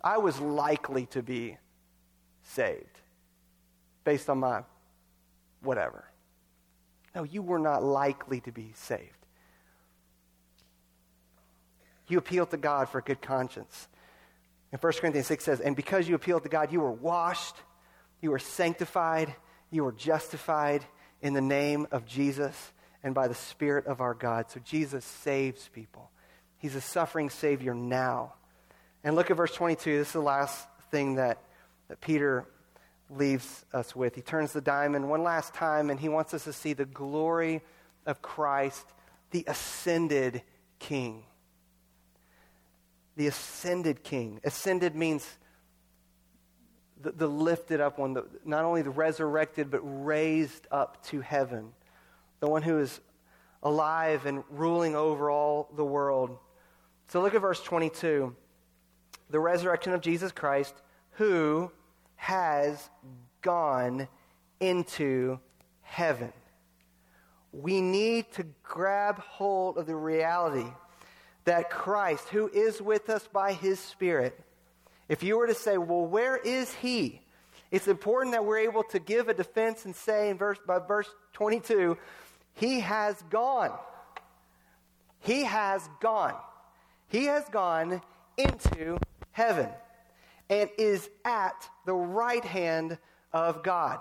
I 0.03 0.19
was 0.19 0.41
likely 0.41 1.07
to 1.07 1.23
be 1.23 1.59
saved 2.43 3.01
based 4.05 4.31
on 4.31 4.39
my 4.39 4.63
whatever. 5.63 6.05
No, 7.15 7.25
you 7.25 7.43
were 7.43 7.59
not 7.59 7.83
likely 7.83 8.41
to 8.41 8.53
be 8.53 8.73
saved. 8.75 9.03
You 12.07 12.19
appealed 12.19 12.51
to 12.51 12.57
God 12.57 12.89
for 12.89 12.99
a 12.99 13.03
good 13.03 13.21
conscience. 13.21 13.89
And 14.73 14.83
1 14.83 14.93
Corinthians 14.95 15.27
6 15.27 15.45
says, 15.45 15.61
And 15.61 15.77
because 15.77 16.09
you 16.09 16.15
appealed 16.15 16.45
to 16.45 16.49
God, 16.49 16.73
you 16.73 16.81
were 16.81 16.93
washed, 16.93 17.57
you 18.23 18.31
were 18.31 18.39
sanctified, 18.39 19.35
you 19.71 19.85
were 19.85 19.93
justified 19.93 20.85
in 21.21 21.35
the 21.35 21.41
name 21.41 21.87
of 21.91 22.07
Jesus 22.07 22.73
and 23.03 23.15
by 23.15 23.29
the 23.29 23.35
Spirit 23.35 23.87
of 23.87 24.01
our 24.01 24.15
God. 24.15 24.51
So 24.51 24.61
Jesus 24.65 25.05
saves 25.05 25.69
people. 25.69 26.11
He's 26.59 26.75
a 26.75 26.81
suffering 26.81 27.31
Savior 27.31 27.75
now. 27.75 28.35
And 29.05 29.15
look 29.15 29.31
at 29.31 29.37
verse 29.37 29.55
22. 29.55 29.99
This 29.99 30.09
is 30.09 30.13
the 30.13 30.21
last 30.21 30.67
thing 30.91 31.15
that, 31.15 31.39
that 31.89 32.01
Peter 32.01 32.47
leaves 33.11 33.65
us 33.73 33.95
with. 33.95 34.15
He 34.15 34.23
turns 34.23 34.53
the 34.53 34.61
diamond 34.61 35.09
one 35.09 35.23
last 35.23 35.55
time 35.55 35.91
and 35.91 35.99
he 35.99 36.09
wants 36.09 36.35
us 36.35 36.45
to 36.45 36.53
see 36.53 36.73
the 36.73 36.85
glory 36.85 37.63
of 38.07 38.21
Christ, 38.21 38.85
the 39.31 39.45
ascended 39.47 40.43
King. 40.79 41.23
The 43.17 43.29
ascended 43.29 44.03
King. 44.03 44.41
Ascended 44.45 44.95
means 44.95 45.27
the, 47.01 47.13
the 47.13 47.27
lifted 47.29 47.81
up 47.81 47.99
one, 47.99 48.15
the, 48.15 48.27
not 48.45 48.65
only 48.65 48.83
the 48.83 48.91
resurrected, 48.91 49.71
but 49.71 49.81
raised 49.83 50.67
up 50.71 51.05
to 51.07 51.21
heaven. 51.21 51.73
The 52.41 52.49
one 52.49 52.63
who 52.63 52.79
is 52.79 53.01
alive 53.63 54.27
and 54.27 54.45
ruling 54.51 54.95
over 54.95 55.31
all 55.31 55.69
the 55.77 55.85
world. 55.85 56.39
So 57.09 57.21
look 57.21 57.35
at 57.35 57.41
verse 57.41 57.63
22. 57.63 58.35
The 59.31 59.41
resurrection 59.41 59.93
of 59.93 60.01
Jesus 60.01 60.33
Christ, 60.33 60.75
who 61.13 61.71
has 62.17 62.91
gone 63.43 64.09
into 64.61 65.39
heaven. 65.83 66.33
We 67.53 67.81
need 67.81 68.31
to 68.33 68.45
grab 68.63 69.19
hold 69.19 69.79
of 69.79 69.87
the 69.87 69.97
reality 69.97 70.69
that 71.45 71.71
Christ, 71.71 72.29
who 72.29 72.49
is 72.49 72.83
with 72.83 73.09
us 73.09 73.27
by 73.27 73.55
his 73.55 73.81
Spirit, 73.81 74.39
if 75.09 75.23
you 75.23 75.39
were 75.39 75.47
to 75.47 75.55
say, 75.55 75.79
well, 75.79 76.05
where 76.05 76.37
is 76.37 76.75
he? 76.75 77.23
It's 77.71 77.89
important 77.89 78.33
that 78.33 78.45
we're 78.45 78.59
able 78.59 78.83
to 78.85 78.99
give 78.99 79.29
a 79.29 79.35
defense 79.35 79.85
and 79.85 79.97
say 79.97 80.29
in 80.31 80.37
verse, 80.37 80.59
by 80.67 80.79
verse 80.79 81.09
22, 81.33 81.97
he 82.59 82.81
has 82.81 83.21
gone. 83.31 83.73
He 85.21 85.45
has 85.45 85.89
gone. 86.01 86.35
He 87.09 87.25
has 87.25 87.49
gone 87.51 88.03
into 88.37 88.99
heaven 89.31 89.69
and 90.51 90.69
is 90.77 91.09
at 91.25 91.69
the 91.87 91.95
right 91.95 92.45
hand 92.45 92.99
of 93.33 93.63
God. 93.63 94.01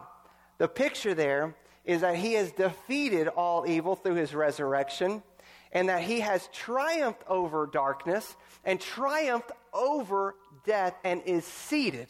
The 0.58 0.68
picture 0.68 1.14
there 1.14 1.56
is 1.86 2.02
that 2.02 2.16
he 2.16 2.34
has 2.34 2.52
defeated 2.52 3.28
all 3.28 3.68
evil 3.68 3.96
through 3.96 4.16
his 4.16 4.34
resurrection 4.34 5.22
and 5.72 5.90
that 5.90 6.02
he 6.02 6.22
has 6.22 6.50
triumphed 6.52 7.24
over 7.28 7.68
darkness 7.68 8.36
and 8.66 8.82
triumphed 8.82 9.52
over 9.74 10.36
death 10.66 10.96
and 11.04 11.22
is 11.26 11.46
seated 11.46 12.08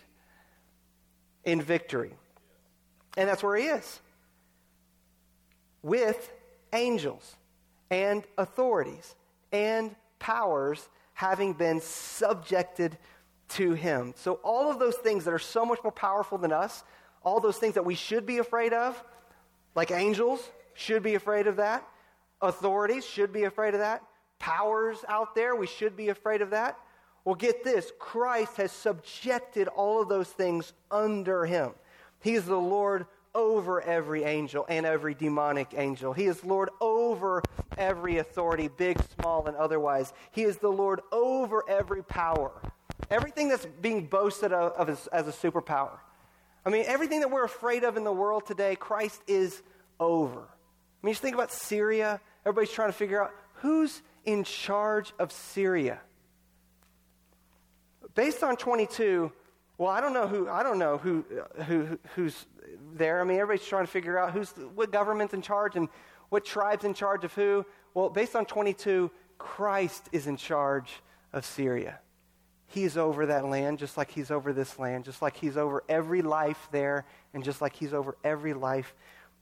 in 1.44 1.62
victory. 1.62 2.14
And 3.18 3.28
that's 3.28 3.44
where 3.44 3.58
he 3.58 3.66
is 3.66 4.00
with 5.82 6.32
angels 6.74 7.36
and 7.90 8.24
authorities 8.38 9.16
and 9.52 9.96
powers 10.20 10.88
having 11.14 11.54
been 11.54 11.82
subjected 11.82 12.98
to 13.50 13.74
him. 13.74 14.14
So, 14.18 14.34
all 14.44 14.70
of 14.70 14.80
those 14.80 14.96
things 14.96 15.26
that 15.26 15.34
are 15.34 15.40
so 15.40 15.66
much 15.66 15.80
more 15.84 15.92
powerful 15.92 16.38
than 16.38 16.52
us, 16.52 16.84
all 17.24 17.40
those 17.40 17.58
things 17.58 17.76
that 17.76 17.86
we 17.86 17.96
should 17.96 18.26
be 18.26 18.40
afraid 18.40 18.74
of, 18.74 19.02
like 19.76 19.92
angels, 19.92 20.42
should 20.74 21.04
be 21.04 21.16
afraid 21.16 21.48
of 21.48 21.58
that. 21.58 21.88
Authorities 22.42 23.06
should 23.06 23.34
be 23.34 23.46
afraid 23.46 23.74
of 23.74 23.80
that. 23.80 24.04
Powers 24.40 25.04
out 25.08 25.34
there, 25.34 25.56
we 25.56 25.66
should 25.66 25.98
be 25.98 26.10
afraid 26.10 26.42
of 26.42 26.52
that. 26.52 26.78
Well, 27.26 27.36
get 27.36 27.64
this 27.64 27.92
Christ 28.00 28.58
has 28.58 28.72
subjected 28.72 29.68
all 29.68 30.02
of 30.02 30.08
those 30.08 30.30
things 30.30 30.74
under 30.92 31.46
him. 31.46 31.72
He 32.22 32.36
is 32.36 32.46
the 32.46 32.56
Lord 32.56 33.06
over 33.38 33.80
every 33.82 34.24
angel 34.24 34.66
and 34.68 34.86
every 34.86 35.14
demonic 35.14 35.74
angel. 35.78 36.12
He 36.12 36.26
is 36.26 36.44
Lord 36.44 36.70
over 36.82 37.44
every 37.78 38.18
authority, 38.18 38.68
big, 38.68 38.98
small, 39.20 39.46
and 39.46 39.56
otherwise. 39.56 40.12
He 40.32 40.44
is 40.44 40.58
the 40.58 40.70
Lord 40.70 41.02
over 41.12 41.64
every 41.70 42.04
power. 42.04 42.52
Everything 43.12 43.48
that's 43.48 43.66
being 43.82 44.08
boasted 44.08 44.52
of, 44.52 44.74
of 44.74 44.90
as, 44.90 45.08
as 45.08 45.28
a 45.28 45.32
superpower. 45.32 46.00
I 46.66 46.70
mean, 46.70 46.84
everything 46.88 47.20
that 47.20 47.32
we're 47.32 47.46
afraid 47.46 47.84
of 47.84 47.96
in 47.96 48.04
the 48.04 48.12
world 48.12 48.48
today, 48.48 48.76
Christ 48.76 49.22
is 49.28 49.62
over. 50.00 50.42
I 50.42 51.06
mean, 51.06 51.14
just 51.14 51.22
think 51.22 51.36
about 51.36 51.52
Syria. 51.52 52.20
Everybody's 52.44 52.72
trying 52.72 52.90
to 52.90 52.98
figure 52.98 53.24
out 53.24 53.32
who's 53.54 54.02
in 54.26 54.44
charge 54.44 55.14
of 55.20 55.32
Syria 55.32 56.02
based 58.18 58.44
on 58.44 58.58
22, 58.58 59.32
well, 59.78 59.90
I 59.90 60.02
don't 60.02 60.14
know 60.14 60.28
who 60.28 60.50
I 60.50 60.64
don't 60.64 60.80
know 60.80 60.96
uh, 60.96 60.98
who, 60.98 61.26
who 61.64 62.00
who's 62.16 62.46
there. 62.94 63.22
I 63.22 63.24
mean, 63.24 63.40
everybody's 63.40 63.68
trying 63.68 63.86
to 63.86 63.92
figure 63.92 64.18
out 64.18 64.32
who's 64.32 64.52
what 64.74 64.92
government's 64.92 65.34
in 65.34 65.42
charge 65.42 65.76
and 65.76 65.88
what 66.30 66.46
tribe's 66.46 66.84
in 66.84 66.94
charge 66.94 67.24
of 67.24 67.34
who. 67.34 67.66
Well, 67.94 68.10
based 68.10 68.36
on 68.36 68.46
22, 68.46 69.12
Christ 69.38 70.10
is 70.12 70.28
in 70.28 70.38
charge 70.38 70.92
of 71.32 71.46
Syria. 71.46 72.00
He's 72.68 72.98
over 72.98 73.28
that 73.28 73.46
land 73.46 73.80
just 73.80 73.98
like 73.98 74.12
he's 74.12 74.30
over 74.30 74.52
this 74.52 74.78
land, 74.78 75.06
just 75.06 75.22
like 75.22 75.38
he's 75.38 75.58
over 75.58 75.84
every 75.88 76.22
life 76.22 76.68
there, 76.72 77.06
and 77.34 77.44
just 77.44 77.62
like 77.62 77.76
he's 77.76 77.94
over 77.94 78.18
every 78.24 78.54
life 78.54 78.94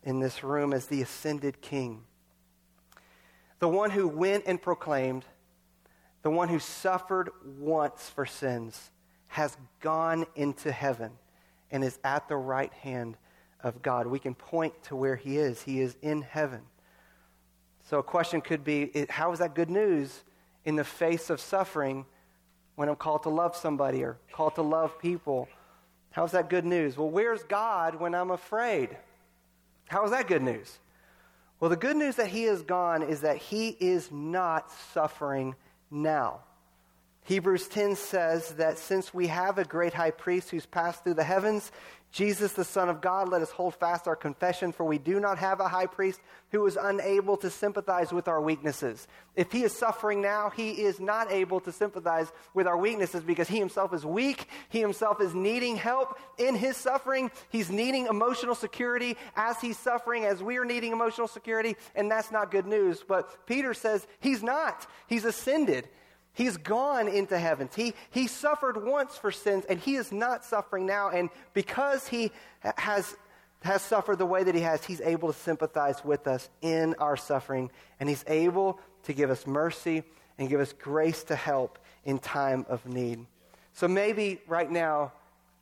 in 0.03 0.19
this 0.19 0.43
room 0.43 0.73
as 0.73 0.85
the 0.85 1.01
ascended 1.01 1.61
king. 1.61 2.03
The 3.59 3.67
one 3.67 3.89
who 3.89 4.07
went 4.07 4.43
and 4.45 4.61
proclaimed, 4.61 5.25
the 6.21 6.29
one 6.29 6.49
who 6.49 6.59
suffered 6.59 7.29
once 7.57 8.09
for 8.09 8.25
sins, 8.25 8.91
has 9.35 9.57
gone 9.81 10.25
into 10.37 10.71
heaven 10.71 11.11
and 11.69 11.83
is 11.83 11.99
at 12.05 12.25
the 12.29 12.37
right 12.37 12.71
hand 12.71 13.17
of 13.61 13.81
God. 13.81 14.07
We 14.07 14.17
can 14.17 14.33
point 14.33 14.81
to 14.83 14.95
where 14.95 15.17
he 15.17 15.35
is. 15.35 15.61
He 15.61 15.81
is 15.81 15.97
in 16.01 16.21
heaven. 16.21 16.61
So 17.89 17.99
a 17.99 18.03
question 18.03 18.39
could 18.39 18.63
be 18.63 19.05
how 19.09 19.33
is 19.33 19.39
that 19.39 19.53
good 19.53 19.69
news 19.69 20.23
in 20.63 20.77
the 20.77 20.85
face 20.85 21.29
of 21.29 21.41
suffering 21.41 22.05
when 22.75 22.87
I'm 22.87 22.95
called 22.95 23.23
to 23.23 23.29
love 23.29 23.57
somebody 23.57 24.03
or 24.03 24.15
called 24.31 24.55
to 24.55 24.61
love 24.61 24.97
people? 24.99 25.49
How's 26.11 26.31
that 26.31 26.49
good 26.49 26.63
news? 26.63 26.95
Well, 26.95 27.09
where's 27.09 27.43
God 27.43 27.95
when 27.95 28.15
I'm 28.15 28.31
afraid? 28.31 28.95
How 29.87 30.05
is 30.05 30.11
that 30.11 30.29
good 30.29 30.43
news? 30.43 30.79
Well, 31.59 31.69
the 31.69 31.75
good 31.75 31.97
news 31.97 32.15
that 32.15 32.27
he 32.27 32.45
is 32.45 32.61
gone 32.61 33.03
is 33.03 33.19
that 33.19 33.35
he 33.35 33.75
is 33.81 34.09
not 34.13 34.71
suffering 34.93 35.55
now. 35.91 36.39
Hebrews 37.25 37.67
10 37.67 37.95
says 37.95 38.49
that 38.53 38.77
since 38.77 39.11
we 39.11 39.27
have 39.27 39.57
a 39.57 39.65
great 39.65 39.95
high 39.95 40.11
priest 40.11 40.51
who's 40.51 40.67
passed 40.67 41.03
through 41.03 41.15
the 41.15 41.23
heavens, 41.23 41.71
Jesus, 42.11 42.53
the 42.53 42.63
Son 42.63 42.87
of 42.87 43.01
God, 43.01 43.29
let 43.29 43.41
us 43.41 43.49
hold 43.49 43.73
fast 43.73 44.07
our 44.07 44.15
confession, 44.15 44.71
for 44.71 44.85
we 44.85 44.99
do 44.99 45.19
not 45.19 45.39
have 45.39 45.59
a 45.59 45.67
high 45.67 45.87
priest 45.87 46.21
who 46.51 46.65
is 46.67 46.77
unable 46.79 47.35
to 47.37 47.49
sympathize 47.49 48.13
with 48.13 48.27
our 48.27 48.39
weaknesses. 48.39 49.07
If 49.35 49.51
he 49.51 49.63
is 49.63 49.73
suffering 49.73 50.21
now, 50.21 50.51
he 50.51 50.83
is 50.83 50.99
not 50.99 51.31
able 51.31 51.59
to 51.61 51.71
sympathize 51.71 52.31
with 52.53 52.67
our 52.67 52.77
weaknesses 52.77 53.23
because 53.23 53.47
he 53.49 53.57
himself 53.57 53.91
is 53.91 54.05
weak. 54.05 54.47
He 54.69 54.79
himself 54.79 55.19
is 55.19 55.33
needing 55.33 55.75
help 55.75 56.19
in 56.37 56.53
his 56.53 56.77
suffering. 56.77 57.31
He's 57.49 57.71
needing 57.71 58.05
emotional 58.05 58.55
security 58.55 59.17
as 59.35 59.59
he's 59.59 59.79
suffering, 59.79 60.25
as 60.25 60.43
we 60.43 60.57
are 60.57 60.65
needing 60.65 60.91
emotional 60.91 61.27
security, 61.27 61.75
and 61.95 62.09
that's 62.09 62.31
not 62.31 62.51
good 62.51 62.67
news. 62.67 63.03
But 63.05 63.47
Peter 63.47 63.73
says 63.73 64.05
he's 64.19 64.43
not. 64.43 64.85
He's 65.07 65.25
ascended. 65.25 65.89
He's 66.35 66.57
gone 66.57 67.07
into 67.07 67.39
heavens. 67.39 67.73
He, 67.73 67.93
he 68.11 68.27
suffered 68.27 68.85
once 68.85 69.15
for 69.15 69.31
sins, 69.31 69.63
and 69.69 69.79
he 69.79 69.95
is 69.95 70.11
not 70.11 70.43
suffering 70.43 70.85
now. 70.85 71.09
And 71.09 71.29
because 71.53 72.09
he 72.09 72.31
has, 72.61 73.15
has 73.61 73.81
suffered 73.81 74.17
the 74.17 74.25
way 74.25 74.43
that 74.43 74.53
he 74.53 74.61
has, 74.61 74.83
he's 74.83 74.99
able 74.99 75.31
to 75.31 75.39
sympathize 75.39 76.03
with 76.03 76.27
us 76.27 76.49
in 76.61 76.93
our 76.99 77.15
suffering. 77.15 77.71
And 78.01 78.09
he's 78.09 78.25
able 78.27 78.81
to 79.03 79.13
give 79.13 79.31
us 79.31 79.47
mercy 79.47 80.03
and 80.37 80.49
give 80.49 80.59
us 80.59 80.73
grace 80.73 81.23
to 81.23 81.35
help 81.37 81.79
in 82.03 82.19
time 82.19 82.65
of 82.67 82.85
need. 82.85 83.25
So 83.71 83.87
maybe 83.87 84.41
right 84.45 84.69
now, 84.69 85.13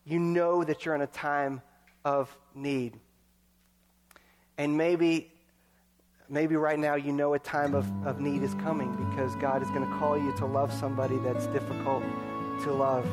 you 0.05 0.17
know 0.17 0.63
that 0.63 0.85
you're 0.85 0.95
in 0.95 1.01
a 1.01 1.07
time 1.07 1.61
of 2.03 2.35
need. 2.55 2.99
And 4.57 4.75
maybe 4.75 5.31
Maybe 6.29 6.55
right 6.55 6.79
now 6.79 6.95
you 6.95 7.11
know 7.11 7.33
a 7.33 7.39
time 7.39 7.75
of, 7.75 7.85
of 8.07 8.19
need 8.19 8.43
is 8.43 8.53
coming 8.55 8.95
because 9.09 9.35
God 9.35 9.61
is 9.61 9.67
going 9.69 9.85
to 9.85 9.97
call 9.97 10.17
you 10.17 10.33
to 10.37 10.45
love 10.45 10.71
somebody 10.71 11.17
that's 11.17 11.47
difficult 11.47 12.03
to 12.63 12.71
love. 12.71 13.05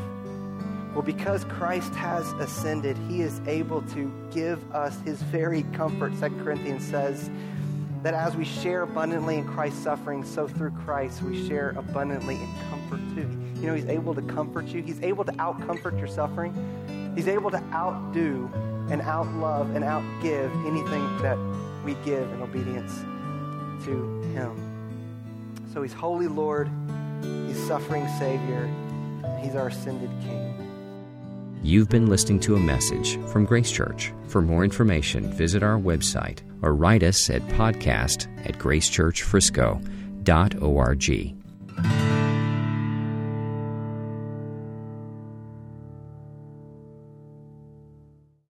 Well, 0.94 1.02
because 1.02 1.44
Christ 1.44 1.94
has 1.94 2.30
ascended, 2.34 2.96
he 3.08 3.22
is 3.22 3.40
able 3.46 3.82
to 3.82 4.12
give 4.32 4.58
us 4.74 4.98
his 5.00 5.20
very 5.22 5.64
comfort. 5.72 6.12
2 6.20 6.42
Corinthians 6.42 6.84
says 6.84 7.30
that 8.02 8.14
as 8.14 8.36
we 8.36 8.44
share 8.44 8.82
abundantly 8.82 9.38
in 9.38 9.46
Christ's 9.46 9.82
suffering, 9.82 10.24
so 10.24 10.48
through 10.48 10.70
Christ 10.70 11.22
we 11.22 11.46
share 11.48 11.70
abundantly 11.76 12.36
in 12.36 12.48
comfort 12.70 13.00
too. 13.14 13.28
You 13.60 13.66
know, 13.66 13.74
he's 13.74 13.86
able 13.86 14.14
to 14.14 14.22
comfort 14.22 14.66
you, 14.66 14.82
he's 14.82 15.02
able 15.02 15.24
to 15.24 15.32
outcomfort 15.32 15.98
your 15.98 16.08
suffering, 16.08 17.12
he's 17.14 17.28
able 17.28 17.50
to 17.50 17.62
outdo 17.72 18.50
and 18.90 19.00
outlove 19.02 19.74
and 19.76 19.84
outgive 19.84 20.50
anything 20.66 21.22
that 21.22 21.36
we 21.84 21.94
give 22.04 22.30
in 22.32 22.42
obedience 22.42 23.00
to 23.84 24.20
Him. 24.32 24.66
So 25.72 25.82
He's 25.82 25.92
Holy 25.92 26.28
Lord, 26.28 26.70
He's 27.22 27.62
suffering 27.66 28.06
Savior, 28.18 28.68
He's 29.40 29.54
our 29.54 29.68
ascended 29.68 30.10
King. 30.22 30.56
You've 31.62 31.90
been 31.90 32.06
listening 32.06 32.40
to 32.40 32.56
a 32.56 32.60
message 32.60 33.18
from 33.26 33.44
Grace 33.44 33.70
Church. 33.70 34.14
For 34.28 34.40
more 34.40 34.64
information, 34.64 35.30
visit 35.32 35.62
our 35.62 35.78
website 35.78 36.38
or 36.62 36.74
write 36.74 37.02
us 37.02 37.28
at 37.28 37.42
podcast 37.48 38.28
at 38.46 38.58
gracechurchfrisco.org. 38.58 41.39